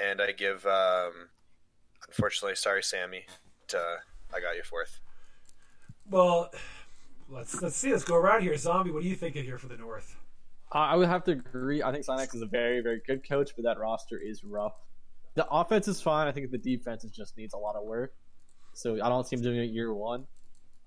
[0.00, 0.66] and I give.
[0.66, 1.30] Um,
[2.06, 3.26] unfortunately, sorry, Sammy.
[3.68, 3.96] To,
[4.32, 5.00] I got you fourth.
[6.08, 6.52] Well,
[7.28, 7.90] let's let's see.
[7.90, 8.56] Let's go around here.
[8.56, 10.16] Zombie, what do you think of here for the North?
[10.72, 11.82] I would have to agree.
[11.82, 14.74] I think Synax is a very, very good coach, but that roster is rough.
[15.34, 16.26] The offense is fine.
[16.26, 18.14] I think the defense just needs a lot of work.
[18.72, 20.26] So I don't see him doing it year one.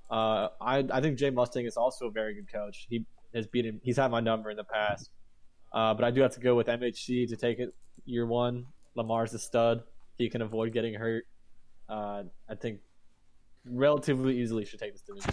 [0.09, 2.87] Uh, I I think Jay Mustang is also a very good coach.
[2.89, 3.79] He has beaten.
[3.83, 5.11] He's had my number in the past.
[5.71, 8.65] Uh, but I do have to go with MHC to take it year one.
[8.95, 9.83] Lamar's a stud.
[10.17, 11.25] He can avoid getting hurt.
[11.87, 12.79] Uh, I think
[13.65, 15.31] relatively easily should take this division.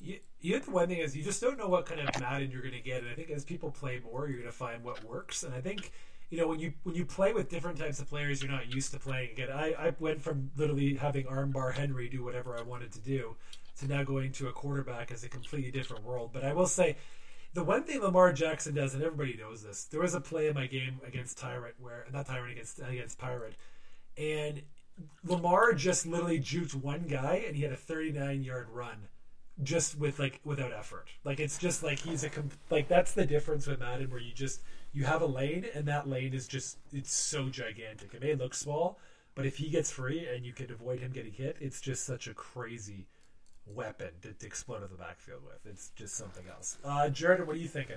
[0.00, 2.62] You, you the one thing is you just don't know what kind of Madden you're
[2.62, 5.04] going to get, and I think as people play more, you're going to find what
[5.04, 5.42] works.
[5.42, 5.92] And I think
[6.30, 8.92] you know when you when you play with different types of players you're not used
[8.92, 9.50] to playing again.
[9.50, 13.36] I, I went from literally having armbar Henry do whatever I wanted to do
[13.78, 16.30] to now going to a quarterback is a completely different world.
[16.32, 16.96] But I will say.
[17.52, 20.54] The one thing Lamar Jackson does, and everybody knows this, there was a play in
[20.54, 23.54] my game against Tyrant where not Tyrant against against Pirate,
[24.18, 24.62] and
[25.24, 29.08] Lamar just literally juked one guy and he had a 39 yard run
[29.62, 31.08] just with like without effort.
[31.24, 32.30] Like it's just like he's a
[32.70, 34.62] like that's the difference with Madden where you just
[34.92, 38.14] you have a lane and that lane is just it's so gigantic.
[38.14, 38.98] It may look small,
[39.34, 42.28] but if he gets free and you can avoid him getting hit, it's just such
[42.28, 43.06] a crazy
[43.66, 45.64] weapon to, to explode in the backfield with.
[45.70, 46.78] It's just something else.
[46.84, 47.96] Uh, Jordan, what are you thinking?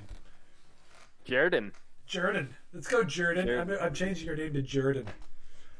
[1.25, 1.71] Jordan.
[2.05, 3.49] Jordan, let's go, Jordan.
[3.49, 5.05] I'm, I'm changing your name to Jordan.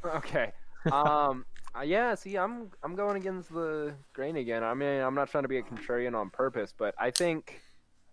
[0.05, 0.51] Okay.
[0.91, 1.43] Um.
[1.77, 2.15] uh, yeah.
[2.15, 4.63] See, I'm I'm going against the grain again.
[4.63, 7.59] I mean, I'm not trying to be a contrarian on purpose, but I think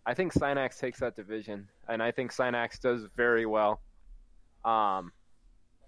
[0.04, 3.80] I think Synax takes that division, and I think Synax does very well.
[4.64, 5.12] Um,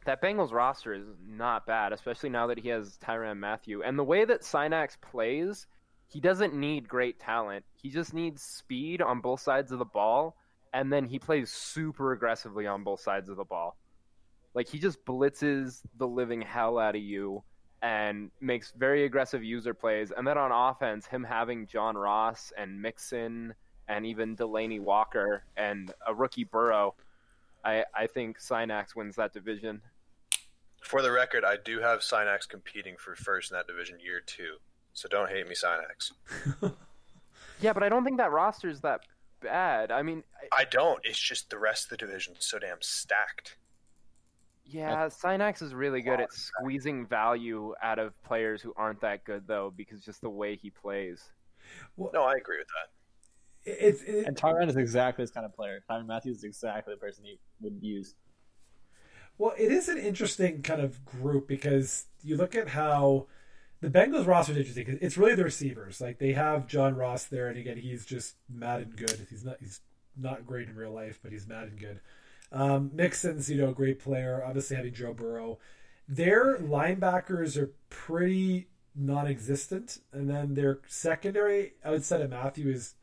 [0.06, 3.82] that Bengals roster is not bad, especially now that he has Tyrann Mathieu.
[3.82, 5.66] And the way that Synax plays,
[6.08, 7.64] he doesn't need great talent.
[7.74, 10.36] He just needs speed on both sides of the ball,
[10.72, 13.76] and then he plays super aggressively on both sides of the ball.
[14.54, 17.42] Like he just blitzes the living hell out of you
[17.82, 20.12] and makes very aggressive user plays.
[20.16, 23.54] And then on offense, him having John Ross and Mixon
[23.86, 26.94] and even Delanie Walker and a rookie Burrow,
[27.64, 29.82] I, I think Synax wins that division.
[30.82, 34.56] For the record, I do have Synax competing for first in that division year two.
[34.96, 36.12] So don't hate me, Synax.
[37.58, 39.00] Yeah, but I don't think that roster is that
[39.40, 39.90] bad.
[39.90, 41.00] I mean, I- I don't.
[41.04, 43.56] It's just the rest of the division's so damn stacked.
[44.66, 49.44] yeah, Synax is really good at squeezing value out of players who aren't that good,
[49.46, 51.30] though, because just the way he plays.
[51.96, 53.72] Well, No, I agree with that.
[53.86, 55.80] It's it, And Tyrann is exactly this kind of player.
[55.90, 58.14] Tyrann Matthews is exactly the person he would use.
[59.38, 63.28] Well, it is an interesting kind of group because you look at how
[63.86, 66.00] the Bengals roster is interesting because It's really the receivers.
[66.00, 69.28] Like they have John Ross there, and again, he's just Madden good.
[69.30, 69.80] He's not he's
[70.16, 72.00] not great in real life, but he's Madden good.
[72.50, 74.42] Um, Mixon's you know a great player.
[74.44, 75.60] Obviously having Joe Burrow,
[76.08, 78.66] their linebackers are pretty
[78.96, 82.94] non-existent, and then their secondary outside of Mathieu is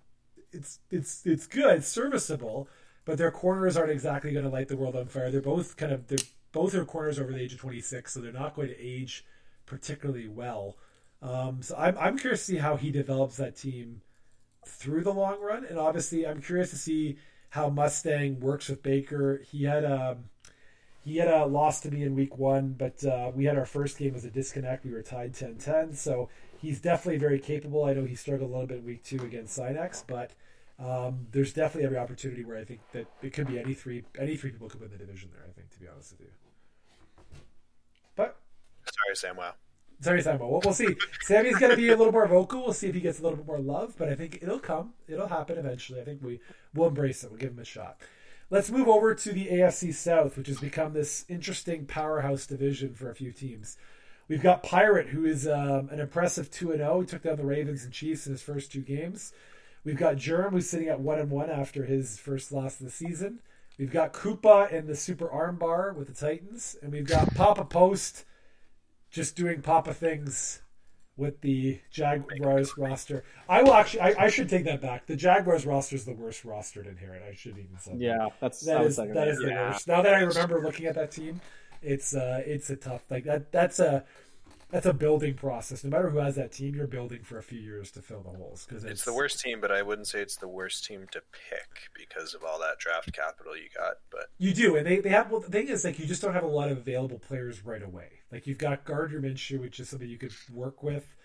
[0.51, 2.67] it's it's it's good, it's serviceable
[3.05, 5.29] but their corners aren't exactly going to light the world on fire.
[5.29, 6.17] They're both kind of they're
[6.51, 9.25] both their corners over the age of 26, so they're not going to age
[9.66, 10.78] particularly well.
[11.22, 14.01] Um, so I'm I'm curious to see how he develops that team
[14.68, 17.18] through the long run, and obviously I'm curious to see
[17.49, 19.41] how Mustang works with Baker.
[19.49, 20.18] He had a
[21.03, 23.97] he had a loss to me in week one, but uh, we had our first
[23.97, 24.86] game as a disconnect.
[24.86, 27.84] We were tied 10-10, so he's definitely very capable.
[27.84, 30.32] I know he struggled a little bit in week two against Synax, but
[30.80, 34.36] um, there's definitely every opportunity where I think that it could be any three any
[34.36, 35.43] three people could win the division there.
[35.47, 36.28] I think to be honest with you.
[39.04, 39.38] Sorry, Sam.
[39.38, 39.54] Wow.
[39.99, 40.47] sorry, Sambo.
[40.47, 40.95] We'll, we'll see.
[41.22, 42.64] Sammy's going to be a little more vocal.
[42.64, 44.93] We'll see if he gets a little bit more love, but I think it'll come.
[45.08, 46.01] It'll happen eventually.
[46.01, 46.39] I think we
[46.74, 47.30] will embrace it.
[47.30, 47.99] We'll give him a shot.
[48.49, 53.10] Let's move over to the AFC South, which has become this interesting powerhouse division for
[53.10, 53.78] a few teams.
[54.28, 57.01] We've got Pirate, who is um, an impressive two and zero.
[57.01, 59.34] He took down the Ravens and Chiefs in his first two games.
[59.84, 62.91] We've got Germ, who's sitting at one and one after his first loss of the
[62.91, 63.39] season.
[63.78, 68.24] We've got Koopa and the Super Armbar with the Titans, and we've got Papa Post
[69.14, 70.61] just doing Papa things
[71.16, 73.24] with the Jaguars roster.
[73.47, 74.01] I will actually.
[74.01, 75.05] I, I should take that back.
[75.05, 77.22] The Jaguars roster is the worst roster to inherit.
[77.24, 77.93] I should even say.
[77.95, 79.28] Yeah, that's That I is was second that that.
[79.30, 79.70] is the Yeah.
[79.70, 79.88] worst.
[79.88, 81.39] Now that I remember looking at that team,
[81.82, 83.51] it's uh it's a tough like that.
[83.51, 84.03] That's a
[84.72, 85.84] that's a building process.
[85.84, 88.32] No matter who has that team, you're building for a few years to fill the
[88.32, 91.22] holes because It's the worst team, but I wouldn't say it's the worst team to
[91.32, 93.97] pick because of all that draft capital you got.
[94.09, 95.30] But You do, and they, they have.
[95.30, 97.84] Well, the thing is, like, you just don't have a lot of available players right
[97.84, 98.22] away.
[98.34, 101.15] Like, you've got Gardner Minshew, which is something you could work with.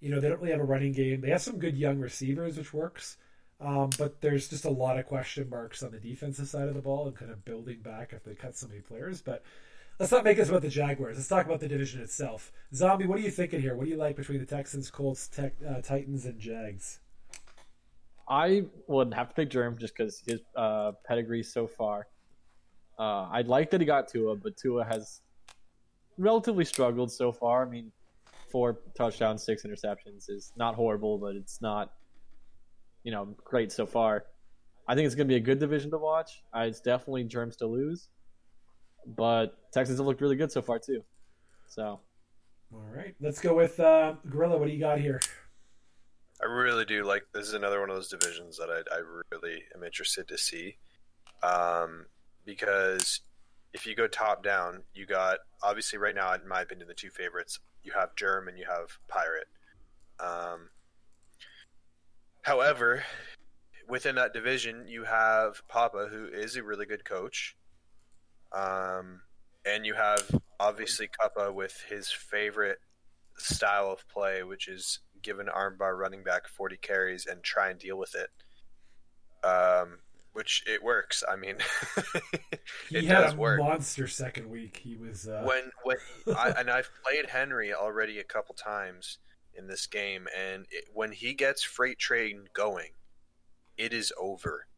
[0.00, 1.22] You know, they don't really have a running game.
[1.22, 3.16] They have some good young receivers, which works.
[3.58, 6.82] Um, but there's just a lot of question marks on the defensive side of the
[6.82, 9.22] ball and kind of building back if they cut so many players.
[9.22, 9.42] But
[9.98, 11.16] let's not make this about the Jaguars.
[11.16, 12.52] Let's talk about the division itself.
[12.74, 13.74] Zombie, what are you thinking here?
[13.74, 17.00] What do you like between the Texans, Colts, uh, Titans, and Jags?
[18.28, 22.08] I would have to pick Germ just because his uh, pedigree so far.
[22.98, 25.22] Uh, I like that he got Tua, but Tua has
[26.18, 27.66] relatively struggled so far.
[27.66, 27.92] I mean,
[28.50, 31.92] four touchdowns, six interceptions is not horrible, but it's not,
[33.04, 34.24] you know, great so far.
[34.86, 36.42] I think it's going to be a good division to watch.
[36.54, 38.08] Uh, it's definitely Germs to lose,
[39.06, 41.02] but Texans have looked really good so far too.
[41.68, 42.00] So
[42.72, 44.56] All right, let's go with uh, Gorilla.
[44.56, 45.20] What do you got here?
[46.42, 49.00] I really do like this is another one of those divisions that I, I
[49.32, 50.76] really am interested to see,
[51.42, 52.06] um,
[52.44, 53.20] because
[53.72, 57.10] if you go top down, you got obviously right now, in my opinion, the two
[57.10, 57.60] favorites.
[57.82, 59.48] You have Germ and you have Pirate.
[60.20, 60.70] Um,
[62.42, 63.04] however,
[63.88, 67.56] within that division, you have Papa, who is a really good coach,
[68.52, 69.20] um,
[69.64, 72.78] and you have obviously Cuppa with his favorite
[73.36, 77.78] style of play, which is give an armbar running back 40 carries and try and
[77.78, 78.30] deal with it.
[79.46, 79.98] Um,
[80.38, 81.24] which it works.
[81.28, 81.56] I mean,
[82.88, 83.58] He it had does a work.
[83.58, 84.80] monster second week.
[84.82, 85.96] He was uh, When when
[86.36, 89.18] I, and I've played Henry already a couple times
[89.52, 92.90] in this game, and it, when he gets freight train going,
[93.76, 94.68] it is over.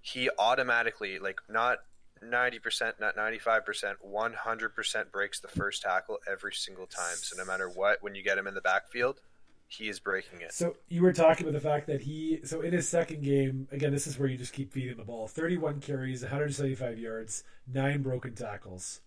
[0.00, 1.78] He automatically like not.
[2.22, 7.16] 90%, not 95%, 100% breaks the first tackle every single time.
[7.16, 9.20] So no matter what, when you get him in the backfield,
[9.66, 10.52] he is breaking it.
[10.52, 13.92] So you were talking about the fact that he so in his second game again
[13.92, 17.42] this is where you just keep feeding the ball 31 carries 175 yards
[17.72, 19.00] 9 broken tackles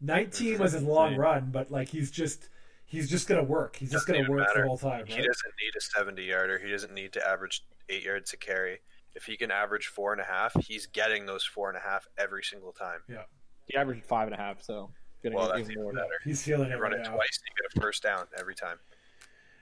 [0.00, 2.48] 19 was his long run but like he's just
[2.86, 4.62] he's just going to work he's just Doesn't going to work matter.
[4.62, 6.58] the whole time He doesn't need a 70 yarder.
[6.58, 8.78] He doesn't need to average eight yards a carry.
[9.14, 12.06] If he can average four and a half, he's getting those four and a half
[12.16, 13.00] every single time.
[13.08, 13.22] Yeah.
[13.66, 14.90] He averaged five and a half, so
[15.24, 15.92] gonna Well, get that's even more.
[15.92, 16.06] better.
[16.24, 18.54] he's feeling You it run right it now twice, you get a first down every
[18.54, 18.78] time.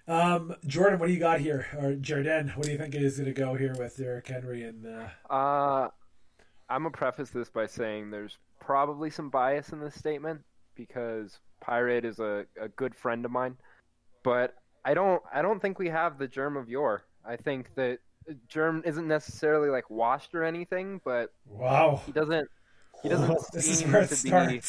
[0.09, 1.67] Um Jordan what do you got here?
[1.79, 4.87] Or Jordan what do you think is going to go here with Derrick Henry and
[4.87, 5.89] uh, Uh,
[6.69, 10.41] I'm gonna preface this by saying there's probably some bias in this statement
[10.75, 13.57] because Pirate is a, a good friend of mine,
[14.23, 14.55] but
[14.85, 17.05] I don't I don't think we have the germ of yore.
[17.25, 17.99] I think that
[18.49, 22.01] germ isn't necessarily like washed or anything, but wow.
[22.07, 22.49] he doesn't
[23.03, 24.61] he doesn't seem to be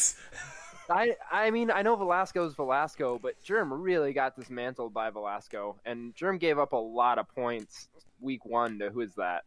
[0.89, 6.15] I I mean I know Velasco's Velasco, but Germ really got dismantled by Velasco, and
[6.15, 9.43] Germ gave up a lot of points week one to who is that?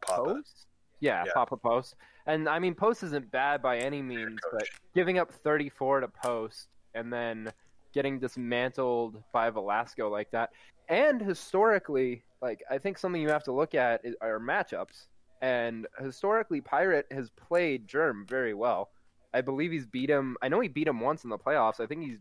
[0.00, 0.34] Papa.
[0.34, 0.66] Post?
[1.00, 1.32] Yeah, Yeah.
[1.34, 1.96] Papa Post.
[2.26, 6.68] And I mean Post isn't bad by any means, but giving up 34 to Post
[6.94, 7.52] and then
[7.94, 10.50] getting dismantled by Velasco like that,
[10.88, 15.06] and historically, like I think something you have to look at is, are matchups.
[15.40, 18.90] And historically, Pirate has played Germ very well.
[19.34, 20.36] I believe he's beat him.
[20.42, 21.80] I know he beat him once in the playoffs.
[21.80, 22.18] I think he's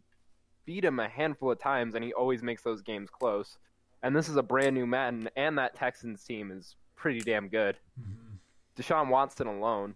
[0.66, 3.57] beat him a handful of times, and he always makes those games close.
[4.03, 7.78] And this is a brand new Madden, and that Texans team is pretty damn good.
[7.99, 8.38] Mhm.
[8.78, 9.95] Deshaun Watson alone.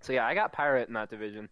[0.00, 1.48] So yeah, I got Pirate in that division.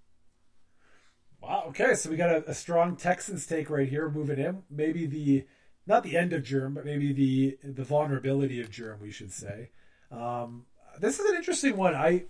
[1.41, 1.64] Wow.
[1.69, 4.62] Okay, so we got a, a strong Texans take right here, moving in.
[4.71, 5.47] Maybe the
[5.87, 9.71] not the end of Germ, but maybe the the vulnerability of Germ, we should say.
[10.11, 10.67] Um,
[11.01, 11.95] this is an interesting one.
[11.95, 12.25] I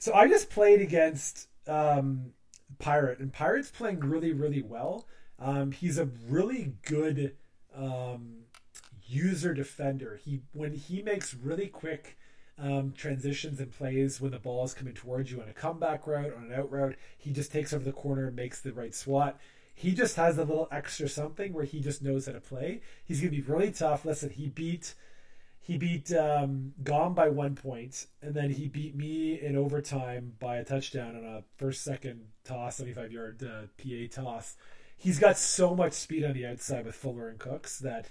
[0.00, 2.32] so I just played against um,
[2.78, 5.06] Pirate, and Pirate's playing really, really well.
[5.38, 7.36] Um, he's a really good
[7.76, 8.44] um,
[9.06, 10.18] user defender.
[10.24, 12.16] He when he makes really quick
[12.58, 16.34] um, transitions and plays when the ball is coming towards you on a comeback route,
[16.34, 16.96] on an out route.
[17.18, 19.38] He just takes over the corner and makes the right swat.
[19.74, 22.80] He just has a little extra something where he just knows how to play.
[23.04, 24.06] He's going to be really tough.
[24.06, 24.94] Listen, he beat
[25.70, 30.56] he beat um, Gom by one point, and then he beat me in overtime by
[30.56, 34.56] a touchdown on a first second toss, 75 yard uh, PA toss.
[34.96, 38.10] He's got so much speed on the outside with Fuller and Cooks that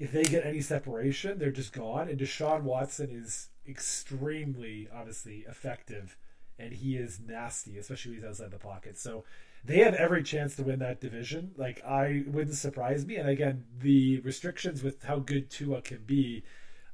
[0.00, 2.08] if they get any separation, they're just gone.
[2.08, 6.16] And Deshaun Watson is extremely, obviously, effective
[6.58, 8.98] and he is nasty, especially when he's outside the pocket.
[8.98, 9.24] So
[9.64, 11.52] they have every chance to win that division.
[11.56, 13.16] Like I wouldn't surprise me.
[13.16, 16.42] And again, the restrictions with how good Tua can be.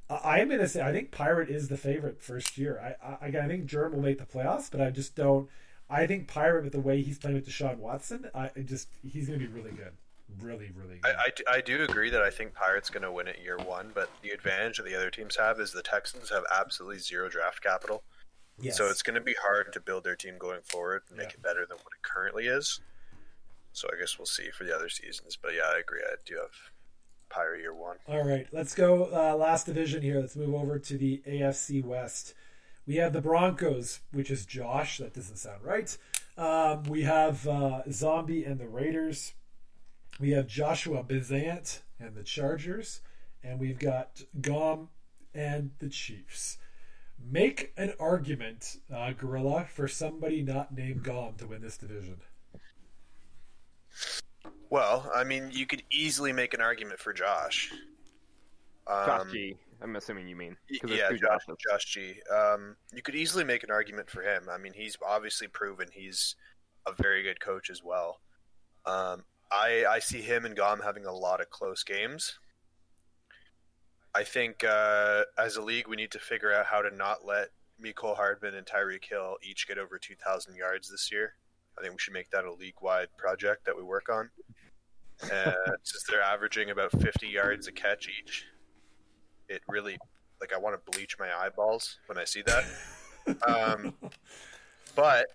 [0.09, 2.79] I am gonna say I think Pirate is the favorite first year.
[3.01, 5.49] I I, I think Germ will make the playoffs, but I just don't.
[5.89, 9.39] I think Pirate with the way he's playing with Deshaun Watson, I just he's gonna
[9.39, 9.93] be really good,
[10.39, 11.15] really really good.
[11.15, 13.91] I, I, I do agree that I think Pirates going to win it year one,
[13.93, 17.61] but the advantage that the other teams have is the Texans have absolutely zero draft
[17.61, 18.03] capital.
[18.59, 18.77] yes.
[18.77, 21.33] So it's going to be hard to build their team going forward and make Yeah.
[21.35, 22.79] it better than what it currently is.
[23.73, 25.37] So I guess we'll see for the other seasons.
[25.39, 26.01] But yeah, I agree.
[26.03, 26.51] I do have
[27.29, 27.97] Pirate year one.
[28.07, 30.19] All right, let's go uh, last division here.
[30.19, 32.33] Let's move over to the AFC West.
[32.87, 34.99] We have the Broncos, which is Josh.
[34.99, 35.97] That doesn't sound right.
[36.37, 39.33] Um, we have uh, Zombie and the Raiders.
[40.19, 43.01] We have Joshua Bizant and the Chargers,
[43.43, 44.89] and we've got Gom
[45.33, 46.57] and the Chiefs.
[47.19, 52.17] Make an argument, uh, Gorilla, for somebody not named Gom to win this division.
[54.69, 57.71] Well, I mean, you could easily make an argument for Josh.
[58.87, 59.57] Um, Josh G.
[59.81, 60.57] I'm assuming you mean.
[60.69, 61.55] y- 'cause there's Yeah, Josh, Joshes.
[61.69, 62.21] Josh G.
[62.31, 64.49] Um, you could easily make an argument for him.
[64.49, 66.35] I mean, he's obviously proven he's
[66.85, 68.21] a very good coach as well.
[68.85, 72.39] Um, I I see him and Gom having a lot of close games.
[74.13, 77.49] I think uh, as a league, we need to figure out how to not let
[77.81, 81.35] Mecole Hardman and Tyreek Hill each get over 2,000 yards this year.
[81.77, 84.29] I think we should make that a league-wide project that we work on.
[85.23, 85.51] Uh,
[85.83, 88.45] since they're averaging about 50 yards a catch each,
[89.49, 89.97] it really
[90.41, 92.65] like I want to bleach my eyeballs when I see that.
[93.47, 93.93] Um,
[94.95, 95.27] but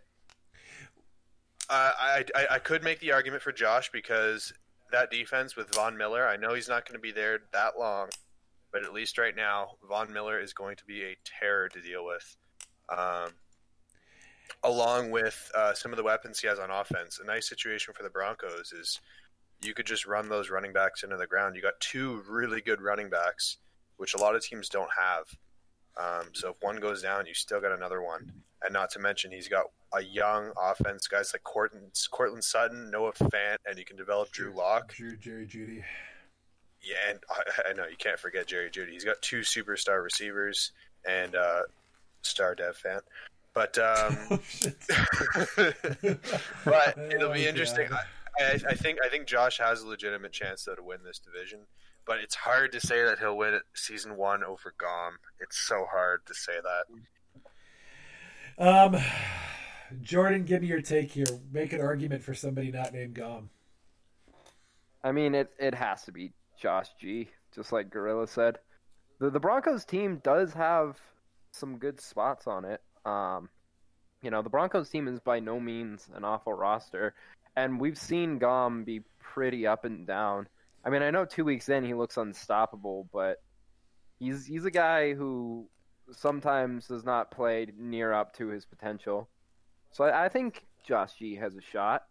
[1.69, 4.53] uh, I, I I could make the argument for Josh because
[4.93, 8.09] that defense with Von Miller, I know he's not going to be there that long,
[8.73, 12.05] but at least right now, Von Miller is going to be a terror to deal
[12.05, 12.37] with.
[12.89, 13.31] Um,
[14.65, 18.03] along with uh, some of the weapons he has on offense, a nice situation for
[18.03, 19.01] the Broncos is
[19.63, 21.57] you could just run those running backs into the ground.
[21.57, 23.59] You got two really good running backs,
[23.99, 25.25] which a lot of teams don't have.
[25.97, 28.33] Um, so if one goes down, you still got another one.
[28.63, 33.13] And not to mention, he's got a young offense, guys like Courtland, Courtland Sutton, Noah
[33.13, 34.95] Fant, and you can develop Drew Lock.
[34.95, 35.83] Drew, Jerry Jeudy.
[36.83, 38.91] Yeah, and I, I know you can't forget Jerry Jeudy.
[38.93, 40.73] He's got two superstar receivers
[41.09, 41.63] and uh,
[42.23, 43.01] star Dev Fant.
[43.53, 44.39] But um, Oh,
[46.65, 47.89] but it'll Oh, be interesting.
[47.89, 47.99] God.
[47.99, 48.05] I,
[48.41, 51.61] I, I think I think Josh has a legitimate chance though to win this division,
[52.07, 55.19] but it's hard to say that he'll win it season one over Gom.
[55.39, 56.87] It's so hard to say that.
[58.59, 58.97] Um,
[60.03, 61.27] Jordan, give me your take here.
[61.53, 63.51] Make an argument for somebody not named Gom.
[65.03, 67.29] I mean, it it has to be Josh G.
[67.55, 68.59] Just like Gorilla said,
[69.19, 70.99] the the Broncos team does have
[71.53, 72.81] some good spots on it.
[73.05, 73.49] Um,
[74.23, 77.15] you know, the Broncos team is by no means an awful roster,
[77.57, 80.49] and we've seen Gom be pretty up and down.
[80.85, 83.37] I mean, I know two weeks in he looks unstoppable, but
[84.19, 85.69] he's he's a guy who
[86.13, 89.29] sometimes does not play near up to his potential.
[89.93, 92.03] So I, I think Josh G has a shot.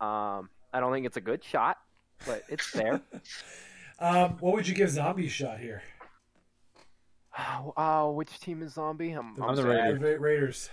[0.00, 1.76] Um, I don't think it's a good shot,
[2.26, 3.00] but it's there.
[4.02, 5.82] Um, what would you give Zombie a shot here?
[7.38, 9.12] Oh, oh, which team is zombie?
[9.12, 9.64] I'm, I'm the.
[9.64, 10.20] Raiders.
[10.20, 10.70] Raiders.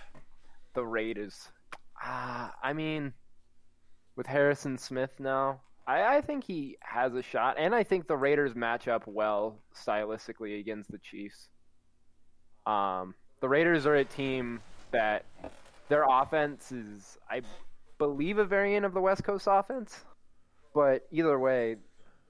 [0.73, 1.49] The Raiders.
[2.01, 3.13] Ah, I mean,
[4.17, 8.17] with Harrison Smith now, I, I think he has a shot, and I think the
[8.17, 11.47] Raiders match up well stylistically against the Chiefs.
[12.65, 14.59] Um, the Raiders are a team
[14.91, 15.23] that
[15.87, 17.41] their offense is, I
[17.97, 20.03] believe, a variant of the West Coast offense.
[20.73, 21.77] But either way,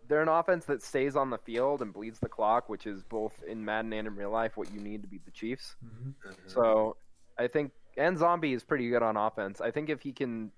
[0.07, 3.33] they're an offense that stays on the field and bleeds the clock, which is both
[3.47, 5.75] in Madden and in real life what you need to beat the Chiefs.
[5.83, 6.13] Mhm.
[6.45, 6.97] So
[7.37, 9.59] I think, and Zombie is pretty good on offense.
[9.59, 10.51] I think if he can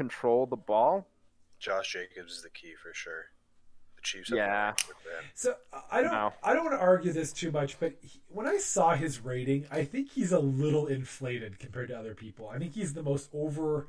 [0.00, 1.08] control the ball,
[1.58, 3.26] Josh Jacobs is the key for sure.
[3.96, 4.28] The Chiefs.
[4.28, 4.66] have Yeah.
[4.66, 5.24] one with them.
[5.34, 5.56] So
[5.90, 6.12] I don't.
[6.12, 6.32] No.
[6.42, 9.66] I don't want to argue this too much, but he, when I saw his rating,
[9.70, 12.48] I think he's a little inflated compared to other people.
[12.48, 13.88] I think he's the most over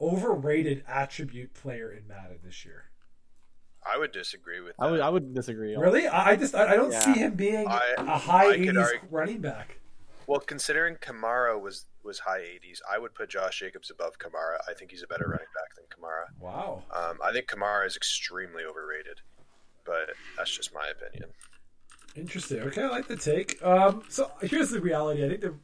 [0.00, 2.84] overrated attribute player in Madden this year.
[3.84, 4.84] I would disagree with that.
[4.84, 5.74] I would I would disagree.
[5.74, 7.00] Really, I, I just I, I don't Yeah.
[7.00, 9.78] see him being I- a high I eighties running back.
[10.28, 14.58] Well, considering Kamara was was high 80s, I would put Josh Jacobs above Kamara.
[14.68, 16.26] I think he's a better running back than Kamara.
[16.38, 16.82] Wow.
[16.94, 19.22] Um, I think Kamara is extremely overrated,
[19.86, 21.30] but that's just my opinion.
[22.14, 22.60] Interesting.
[22.60, 23.62] Okay, I like the take.
[23.64, 25.24] Um, so here's the reality.
[25.24, 25.54] I think the,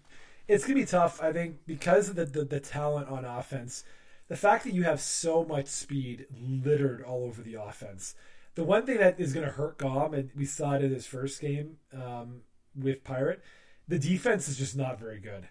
[0.48, 1.22] it's gonna be tough.
[1.22, 3.84] I think because of the, the the talent on offense,
[4.28, 8.14] the fact that you have so much speed littered all over the offense.
[8.54, 11.38] The one thing that is gonna hurt Gom, and we saw it in his first
[11.42, 12.44] game um,
[12.74, 13.42] with Pirate,
[13.88, 15.48] the defense is just not very good.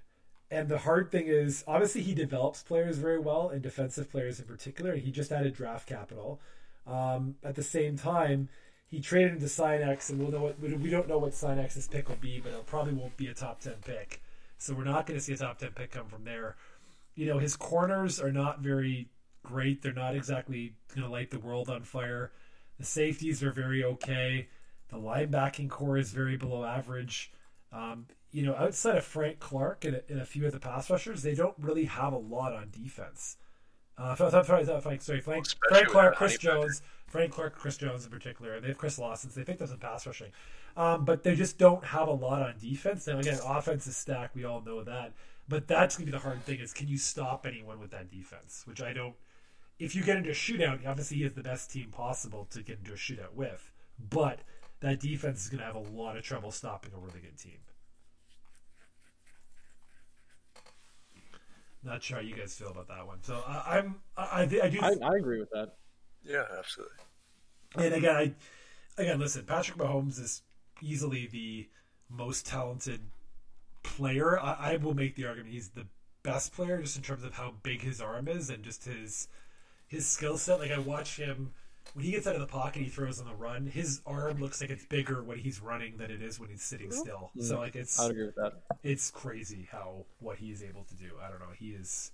[0.53, 4.45] and the hard thing is, obviously, he develops players very well, and defensive players in
[4.45, 4.95] particular.
[4.95, 6.39] He just added draft capital.
[6.85, 8.49] Um, at the same time,
[8.85, 12.17] he traded into Sinex, and we'll know what we don't know what Sinex's pick will
[12.17, 14.21] be, but it probably won't be a top ten pick.
[14.59, 16.55] So we're not going to see a top ten pick come from there.
[17.15, 19.09] You know, his corners are not very
[19.43, 19.81] great.
[19.81, 22.31] They're not exactly going to light the world on fire.
[22.77, 24.49] The safeties are very okay.
[24.89, 27.31] The linebacking core is very below average.
[27.71, 30.89] Um, you know, outside of Frank Clark and a, and a, few of the pass
[30.89, 33.37] rushers, they don't really have a lot on defense.
[33.95, 34.31] Uh, sorry,
[34.65, 34.65] sorry,
[34.99, 38.59] sorry, Frank, Frank Clark, Chris Jones, Frank Clark, Chris Jones in particular.
[38.59, 39.29] They have Chris Lawson.
[39.29, 40.31] So they picked up some pass rushing,
[40.75, 43.05] um, but they just don't have a lot on defense.
[43.05, 44.35] Now again, offense is stacked.
[44.35, 45.13] We all know that,
[45.47, 48.63] but that's gonna be the hard thing: is can you stop anyone with that defense?
[48.65, 49.13] Which I don't.
[49.77, 52.79] If you get into a shootout, obviously he is the best team possible to get
[52.79, 53.71] into a shootout with,
[54.09, 54.39] but
[54.79, 57.57] that defense is going to have a lot of trouble stopping a really good team.
[61.83, 63.21] Not sure how you guys feel about that one.
[63.23, 65.75] So I, I'm I, I, do I, I, agree with that.
[66.23, 66.95] Yeah, absolutely.
[67.75, 69.45] And again, I again listen.
[69.45, 70.43] Patrick Mahomes is
[70.81, 71.67] easily the
[72.09, 73.01] most talented
[73.83, 74.39] player.
[74.39, 75.87] I, I will make the argument he's the
[76.23, 79.27] best player just in terms of how big his arm is and just his
[79.87, 80.59] his skill set.
[80.59, 81.51] Like I watch him
[81.93, 83.67] when he gets out of the pocket, he throws on the run.
[83.67, 86.91] His arm looks like it's bigger when he's running than it is when he's sitting
[86.91, 87.31] still.
[87.35, 87.43] Mm-hmm.
[87.43, 88.53] So like it's I agree with that.
[88.83, 91.11] It's crazy how what he is able to do.
[91.23, 91.53] I don't know.
[91.57, 92.11] He is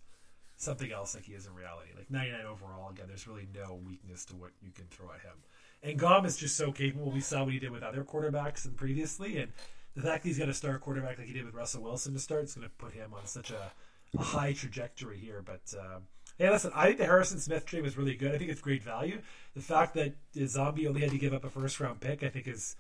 [0.58, 1.90] something else like he is in reality.
[1.96, 2.90] Like 99 overall.
[2.90, 5.38] Again, there's really no weakness to what you can throw at him.
[5.82, 7.12] And Gom is just so capable.
[7.12, 9.54] We saw what he did with other quarterbacks and previously, and
[9.96, 12.20] the fact that he's got a star quarterback like he did with Russell Wilson to
[12.20, 13.72] start is going to put him on such a,
[14.18, 15.42] a high trajectory here.
[15.46, 16.00] But uh,
[16.40, 18.34] Hey, listen, I think the Harrison Smith trade was really good.
[18.34, 19.22] I think it's great value.
[19.56, 20.16] The fact that
[20.48, 22.78] Zombie only had to give up a first round pick, I think, is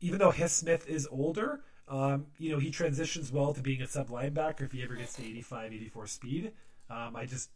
[0.00, 3.86] even though his Smith is older, um, you know, he transitions well to being a
[3.86, 6.52] sub linebacker if he ever gets to 85, 84 speed.
[6.88, 7.50] Um, I just,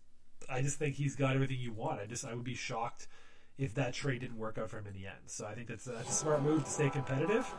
[0.51, 2.03] I just think he's got everything you want.
[2.03, 3.09] I just, I would be shocked
[3.57, 5.21] if that trade didn't work out for him in the end.
[5.25, 7.51] So I think that's, that's a smart move to stay competitive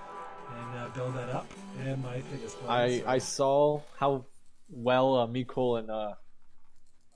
[0.55, 1.51] and uh, build that up.
[1.83, 4.25] And my thing is, I, I saw how
[4.69, 6.13] well uh, Mecole and uh,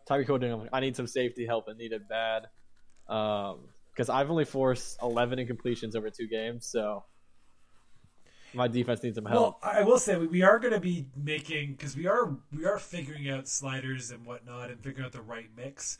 [0.10, 0.70] Tyreek Hill doing.
[0.72, 2.47] I need some safety help and need it bad.
[3.08, 7.03] Because um, I've only forced 11 incompletions over two games, so
[8.53, 9.60] my defense needs some help.
[9.62, 12.80] Well, I will say we are going to be making because we are we are
[12.80, 15.97] figuring out sliders and whatnot and figuring out the right mix.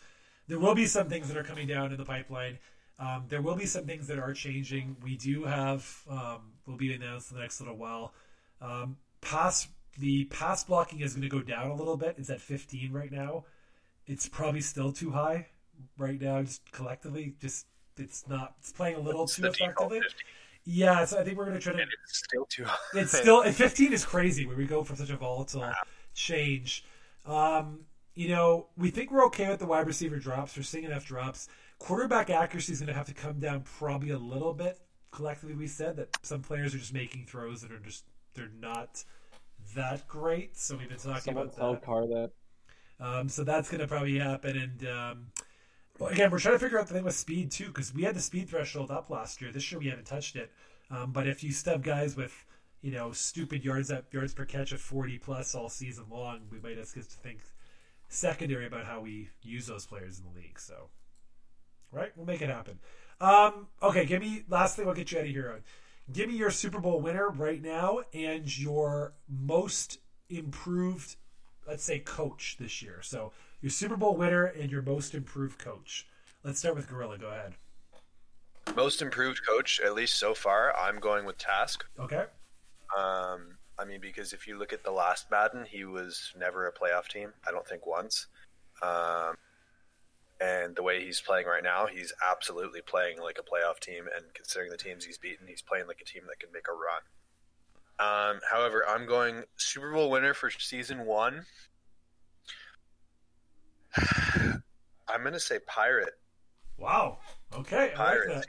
[0.48, 2.60] There will be some things that are coming down in the pipeline.
[2.98, 4.96] Um, there will be some things that are changing.
[5.04, 8.14] We do have um, will be announced in the next little while.
[8.62, 9.68] Um, pass
[10.00, 12.16] the pass blocking is going to go down a little bit.
[12.18, 13.46] It's at 15 right now
[14.08, 15.48] it's probably still too high
[15.98, 16.42] right now.
[16.42, 18.56] Just collectively, just it's not.
[18.60, 20.02] It's playing a little it's too effectively.
[20.66, 21.82] Yeah, so I think we're going to try to.
[21.82, 23.00] And it's still too high.
[23.00, 23.44] It's still.
[23.44, 25.74] 15 is crazy where we go from such a volatile wow.
[26.14, 26.84] change.
[27.26, 27.82] Um,
[28.16, 30.58] you know, we think we're okay with the wide receiver drops.
[30.58, 31.50] We're seeing enough drops.
[31.78, 34.80] Quarterback accuracy is going to have to come down probably a little bit.
[35.12, 39.04] Collectively, we said that some players are just making throws that are just they're not
[39.76, 40.58] that great.
[40.58, 41.86] So we've been talking Someone about tell that.
[41.86, 42.32] Carr that.
[43.00, 44.58] Um, so that's going to probably happen.
[44.58, 45.28] And um,
[46.00, 48.16] well, again, we're trying to figure out the thing with speed too, because we had
[48.16, 49.52] the speed threshold up last year.
[49.52, 50.52] This year we haven't touched it.
[50.92, 52.46] Um, but if you stub guys with
[52.82, 56.60] you know stupid yards at yards per catch of 40 plus all season long, we
[56.60, 57.40] might have to think
[58.08, 60.60] secondary about how we use those players in the league.
[60.60, 60.90] So,
[61.92, 62.80] right, we'll make it happen.
[63.20, 64.88] Um, okay, give me last thing.
[64.88, 65.62] I'll get you out of here.
[66.12, 71.16] Give me your Super Bowl winner right now and your most improved
[71.68, 73.00] let's say coach this year.
[73.02, 76.08] So your Super Bowl winner and your most improved coach.
[76.44, 77.18] Let's start with Gorilla.
[77.18, 77.56] Go ahead.
[78.76, 81.86] Most improved coach, at least so far, I'm going with Task.
[82.00, 82.26] Okay.
[82.98, 86.74] Um, I mean, because if you look at the last Madden, he was never a
[86.74, 87.34] playoff team.
[87.48, 88.28] I don't think once.
[88.82, 89.36] Um,
[90.42, 94.06] and the way he's playing right now, he's absolutely playing like a playoff team.
[94.16, 96.74] And considering the teams he's beaten, he's playing like a team that can make a
[96.74, 97.02] run.
[98.00, 101.46] Um, however, I'm going Super Bowl winner for season one.
[103.98, 106.14] I'm going to say Pirate.
[106.78, 107.20] Wow.
[107.54, 107.94] Okay.
[107.96, 108.46] Pirate like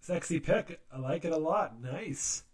[0.00, 0.80] Sexy pick.
[0.90, 1.82] I like it a lot.
[1.82, 2.44] Nice.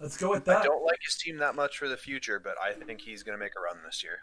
[0.00, 0.62] Let's go with that.
[0.62, 3.38] I don't like his team that much for the future, but I think he's going
[3.38, 4.18] to make a run this year.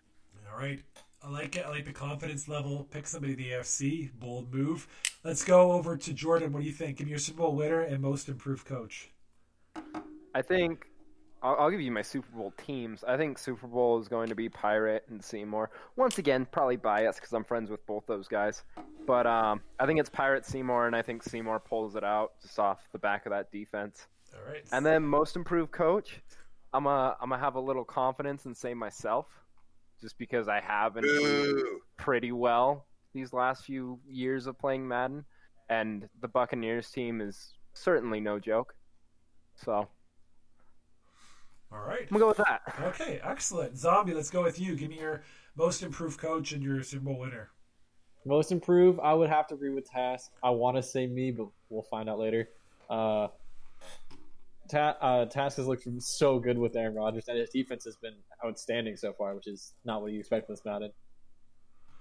[0.52, 0.82] All right.
[1.24, 1.66] I like it.
[1.66, 2.88] I like the confidence level.
[2.92, 4.12] Pick somebody in the AFC.
[4.20, 4.88] Bold move.
[5.24, 6.52] Let's go over to Jordan.
[6.52, 6.98] What do you think?
[6.98, 9.12] Give me your Super Bowl winner and most improved coach.
[10.34, 10.86] I think
[11.44, 13.04] I'll, I'll, give you my Super Bowl teams.
[13.04, 15.72] I think Super Bowl is going to be Pirate and Seymour.
[15.96, 18.64] Once again, probably biased because I'm friends with both those guys.
[19.08, 22.60] But um, I think it's Pirate Seymour, and I think Seymour pulls it out just
[22.60, 24.08] off the back of that defense.
[24.34, 24.64] All right.
[24.72, 26.22] And then most improved coach,
[26.74, 29.28] I'm a I'm gonna have a little confidence and say myself.
[30.00, 31.80] just because I have been Ooh.
[31.98, 35.26] pretty well these last few years of playing Madden,
[35.70, 38.74] and the Buccaneers team is certainly no joke.
[39.56, 39.88] So
[41.72, 42.02] All right.
[42.02, 42.62] I'm gonna go with that.
[42.82, 43.78] Okay, excellent.
[43.78, 44.76] Zombie, let's go with you.
[44.76, 45.24] Give me your
[45.56, 47.50] most improved coach and your Super Bowl winner.
[48.26, 50.32] Most improved, I would have to agree with Task.
[50.44, 52.50] I want to say me, but we'll find out later.
[52.90, 53.30] Uh,
[54.70, 58.14] Ta- uh, Task has looked so good with Aaron Rodgers, and his defense has been
[58.46, 60.92] outstanding so far, which is not what you expect from this Madden.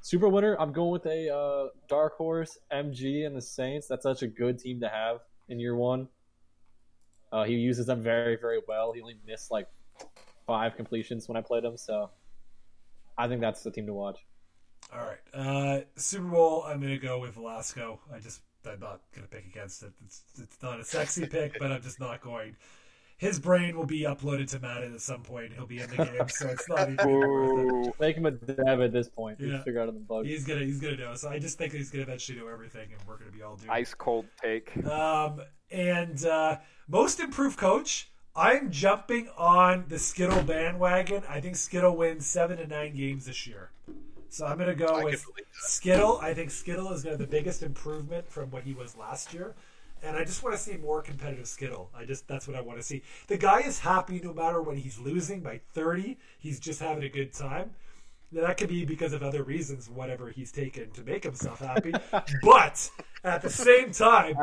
[0.02, 3.86] Super winner, I'm going with a uh, dark horse, MG and the Saints.
[3.88, 5.18] That's such a good team to have
[5.48, 6.08] in year one.
[7.32, 8.92] Uh, he uses them very, very well.
[8.92, 9.68] He only missed like
[10.46, 12.10] five completions when I played him, so
[13.16, 14.18] I think that's the team to watch.
[14.92, 15.18] All right.
[15.32, 18.00] Uh, Super Bowl, I'm to go with Velasco.
[18.12, 19.92] I just, I'm not to pick against it.
[20.04, 22.56] It's, it's not a sexy pick, but I'm just not going.
[23.20, 25.52] His brain will be uploaded to Madden at some point.
[25.52, 27.94] He'll be in the game, so it's not even worth it.
[28.00, 29.38] Make him a dev at this point.
[29.38, 29.48] Yeah.
[29.50, 30.26] Just figure out the bugs.
[30.26, 31.14] He's gonna, he's gonna know.
[31.14, 33.68] So I just think he's gonna eventually know everything, and we're gonna be all doomed.
[33.68, 34.74] Ice cold take.
[34.86, 41.22] Um, and uh, most improved coach, I'm jumping on the Skittle bandwagon.
[41.28, 43.68] I think Skittle wins seven to nine games this year.
[44.30, 45.68] So I'm going to go I with could believe that.
[45.68, 46.18] Skittle.
[46.22, 49.34] I think Skittle is going to have the biggest improvement from what he was last
[49.34, 49.56] year.
[50.02, 51.90] And I just want to see more competitive Skittle.
[51.94, 53.02] I just that's what I want to see.
[53.26, 56.18] The guy is happy no matter when he's losing by 30.
[56.38, 57.70] He's just having a good time.
[58.32, 61.92] Now, that could be because of other reasons, whatever he's taken to make himself happy.
[62.42, 62.90] but
[63.24, 64.36] at the same time,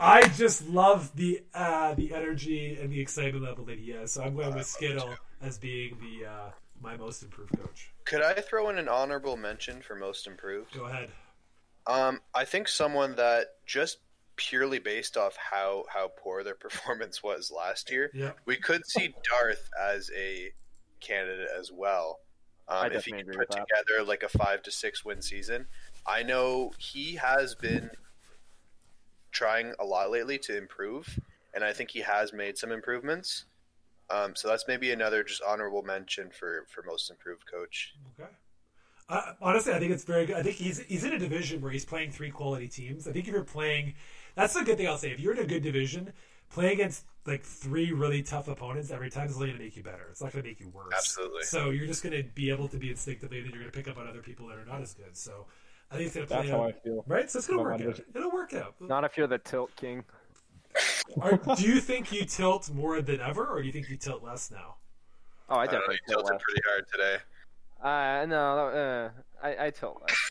[0.00, 4.12] I just love the uh, the energy and the excitement level that he has.
[4.12, 6.50] So I'm going with Skittle as being the uh,
[6.80, 7.92] my most improved coach.
[8.04, 10.74] Could I throw in an honorable mention for most improved?
[10.74, 11.10] Go ahead.
[11.86, 13.98] Um, I think someone that just
[14.36, 18.32] purely based off how how poor their performance was last year, Yeah.
[18.46, 20.50] we could see Darth as a
[21.00, 22.18] candidate as well.
[22.66, 23.66] Um, if he definitely could put with that.
[23.86, 25.66] together like a five to six win season,
[26.06, 27.90] I know he has been
[29.32, 31.18] trying a lot lately to improve,
[31.52, 33.44] and I think he has made some improvements.
[34.10, 37.94] Um, so that's maybe another just honorable mention for for most improved coach.
[38.18, 38.30] Okay.
[39.08, 40.36] Uh, honestly, I think it's very good.
[40.36, 43.06] I think he's he's in a division where he's playing three quality teams.
[43.06, 43.94] I think if you're playing,
[44.34, 45.10] that's the good thing I'll say.
[45.10, 46.12] If you're in a good division,
[46.50, 49.82] playing against like three really tough opponents every time is only going to make you
[49.82, 50.06] better.
[50.10, 50.92] It's not going to make you worse.
[50.96, 51.42] Absolutely.
[51.42, 53.76] So you're just going to be able to be instinctively, and then you're going to
[53.76, 55.16] pick up on other people that are not as good.
[55.16, 55.46] So
[55.90, 57.04] I think it's going to play That's how I feel.
[57.06, 58.00] Right, so it's going to work out.
[58.14, 58.74] It'll work out.
[58.80, 60.04] Not if you're the tilt king.
[61.20, 64.22] Are, do you think you tilt more than ever, or do you think you tilt
[64.24, 64.76] less now?
[65.48, 66.42] Oh, I I know, definitely you tilt tilted less.
[66.42, 67.16] pretty hard today.
[67.82, 69.10] Uh, no, uh,
[69.46, 70.30] I, I tilt less.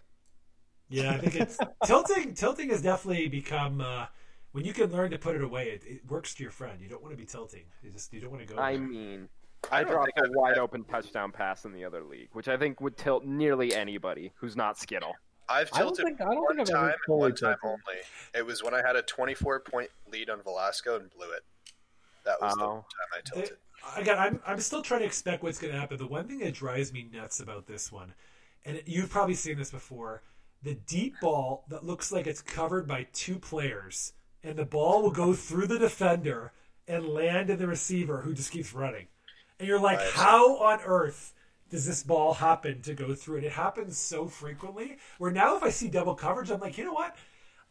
[0.94, 2.36] Yeah, I think it's tilting.
[2.36, 4.06] Tilting has definitely become uh,
[4.52, 5.70] when you can learn to put it away.
[5.70, 6.80] It, it works to your friend.
[6.80, 7.64] You don't want to be tilting.
[7.82, 8.62] You just you don't want to go.
[8.62, 8.82] I there.
[8.88, 9.28] mean,
[9.72, 12.48] I I dropped think a I've wide open touchdown pass in the other league, which
[12.48, 15.16] I think would tilt nearly anybody who's not Skittle.
[15.50, 17.36] I've I don't tilted think- I don't one think I've time ever and fully one
[17.36, 17.80] time tilted.
[17.88, 18.00] only.
[18.36, 21.44] It was when I had a 24 point lead on Velasco and blew it.
[22.24, 22.68] That was the Oh.
[22.68, 23.58] time I They- tilted.
[23.98, 25.98] Again, I'm I'm still trying to expect what's going to happen.
[25.98, 28.14] The one thing that drives me nuts about this one,
[28.64, 30.22] and you've probably seen this before,
[30.64, 35.12] the deep ball that looks like it's covered by two players, and the ball will
[35.12, 36.52] go through the defender
[36.88, 39.08] and land in the receiver who just keeps running,
[39.60, 40.12] and you're like, Right.
[40.14, 41.34] how on earth?
[41.70, 44.98] Does this ball happen to go through And It happens so frequently.
[45.18, 47.16] Where now, if I see double coverage, I'm like, you know what?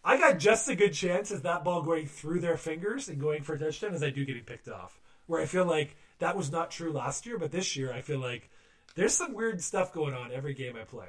[0.04, 3.44] I got just a good chance as that ball going through their fingers and going
[3.44, 4.98] for a touchdown as I do getting picked off.
[5.26, 8.18] Where I feel like that was not true last year, but this year I feel
[8.18, 8.50] like
[8.96, 11.06] there's some weird stuff going on every game I play.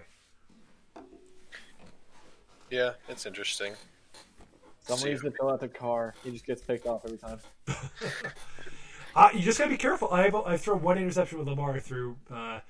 [2.74, 3.74] Yeah, it's interesting.
[4.82, 6.16] Someone needs to fill out the car.
[6.24, 7.40] He just gets picked off every time.
[9.16, 10.10] Uh, you just gotta be careful.
[10.12, 12.62] I've I've thrown one interception with Lamar through uh,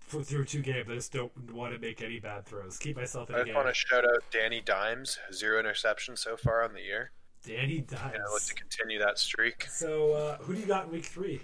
[0.00, 0.90] for, through two games.
[0.90, 2.76] I just don't want to make any bad throws.
[2.76, 3.54] Keep myself in I just game.
[3.54, 7.12] want to shout out Danny Dimes, zero interceptions so far on the year.
[7.46, 8.12] Danny Dimes.
[8.12, 9.68] And I look to continue that streak.
[9.70, 11.40] So uh, who do you got in week three?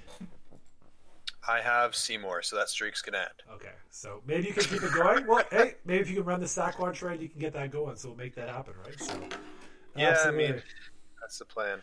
[1.49, 3.43] I have Seymour, so that streak's gonna end.
[3.55, 5.27] Okay, so maybe you can keep it going.
[5.27, 7.97] Well, hey, maybe if you can run the Saquon trade, you can get that going.
[7.97, 9.01] So we'll make that happen, right?
[9.01, 9.15] So,
[9.97, 10.47] Yeah, absolutely.
[10.47, 10.63] I mean,
[11.21, 11.81] that's the plan.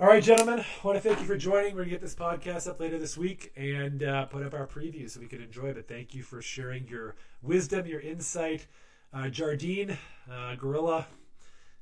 [0.00, 1.72] All right, gentlemen, I want to thank you for joining.
[1.74, 4.64] We're going to get this podcast up later this week and uh, put up our
[4.64, 5.74] preview so we can enjoy it.
[5.74, 8.68] But thank you for sharing your wisdom, your insight.
[9.12, 9.98] Uh, Jardine,
[10.32, 11.08] uh, Gorilla,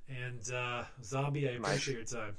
[0.08, 2.36] and uh, Zombie, I appreciate your time.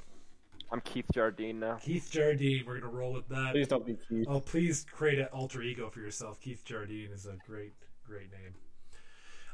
[0.72, 1.76] I'm Keith Jardine now.
[1.76, 2.64] Keith Jardine.
[2.68, 3.54] We're gonna roll with that.
[3.54, 4.28] Please don't be Keith.
[4.30, 6.42] Oh, please create an alter ego for yourself.
[6.42, 7.74] Keith Jardine is a great,
[8.06, 8.54] great name.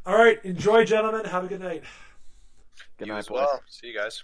[0.05, 1.25] All right, enjoy, gentlemen.
[1.25, 1.83] Have a good night.
[2.97, 3.35] Good you night, as boys.
[3.35, 3.61] well.
[3.69, 4.23] See you guys.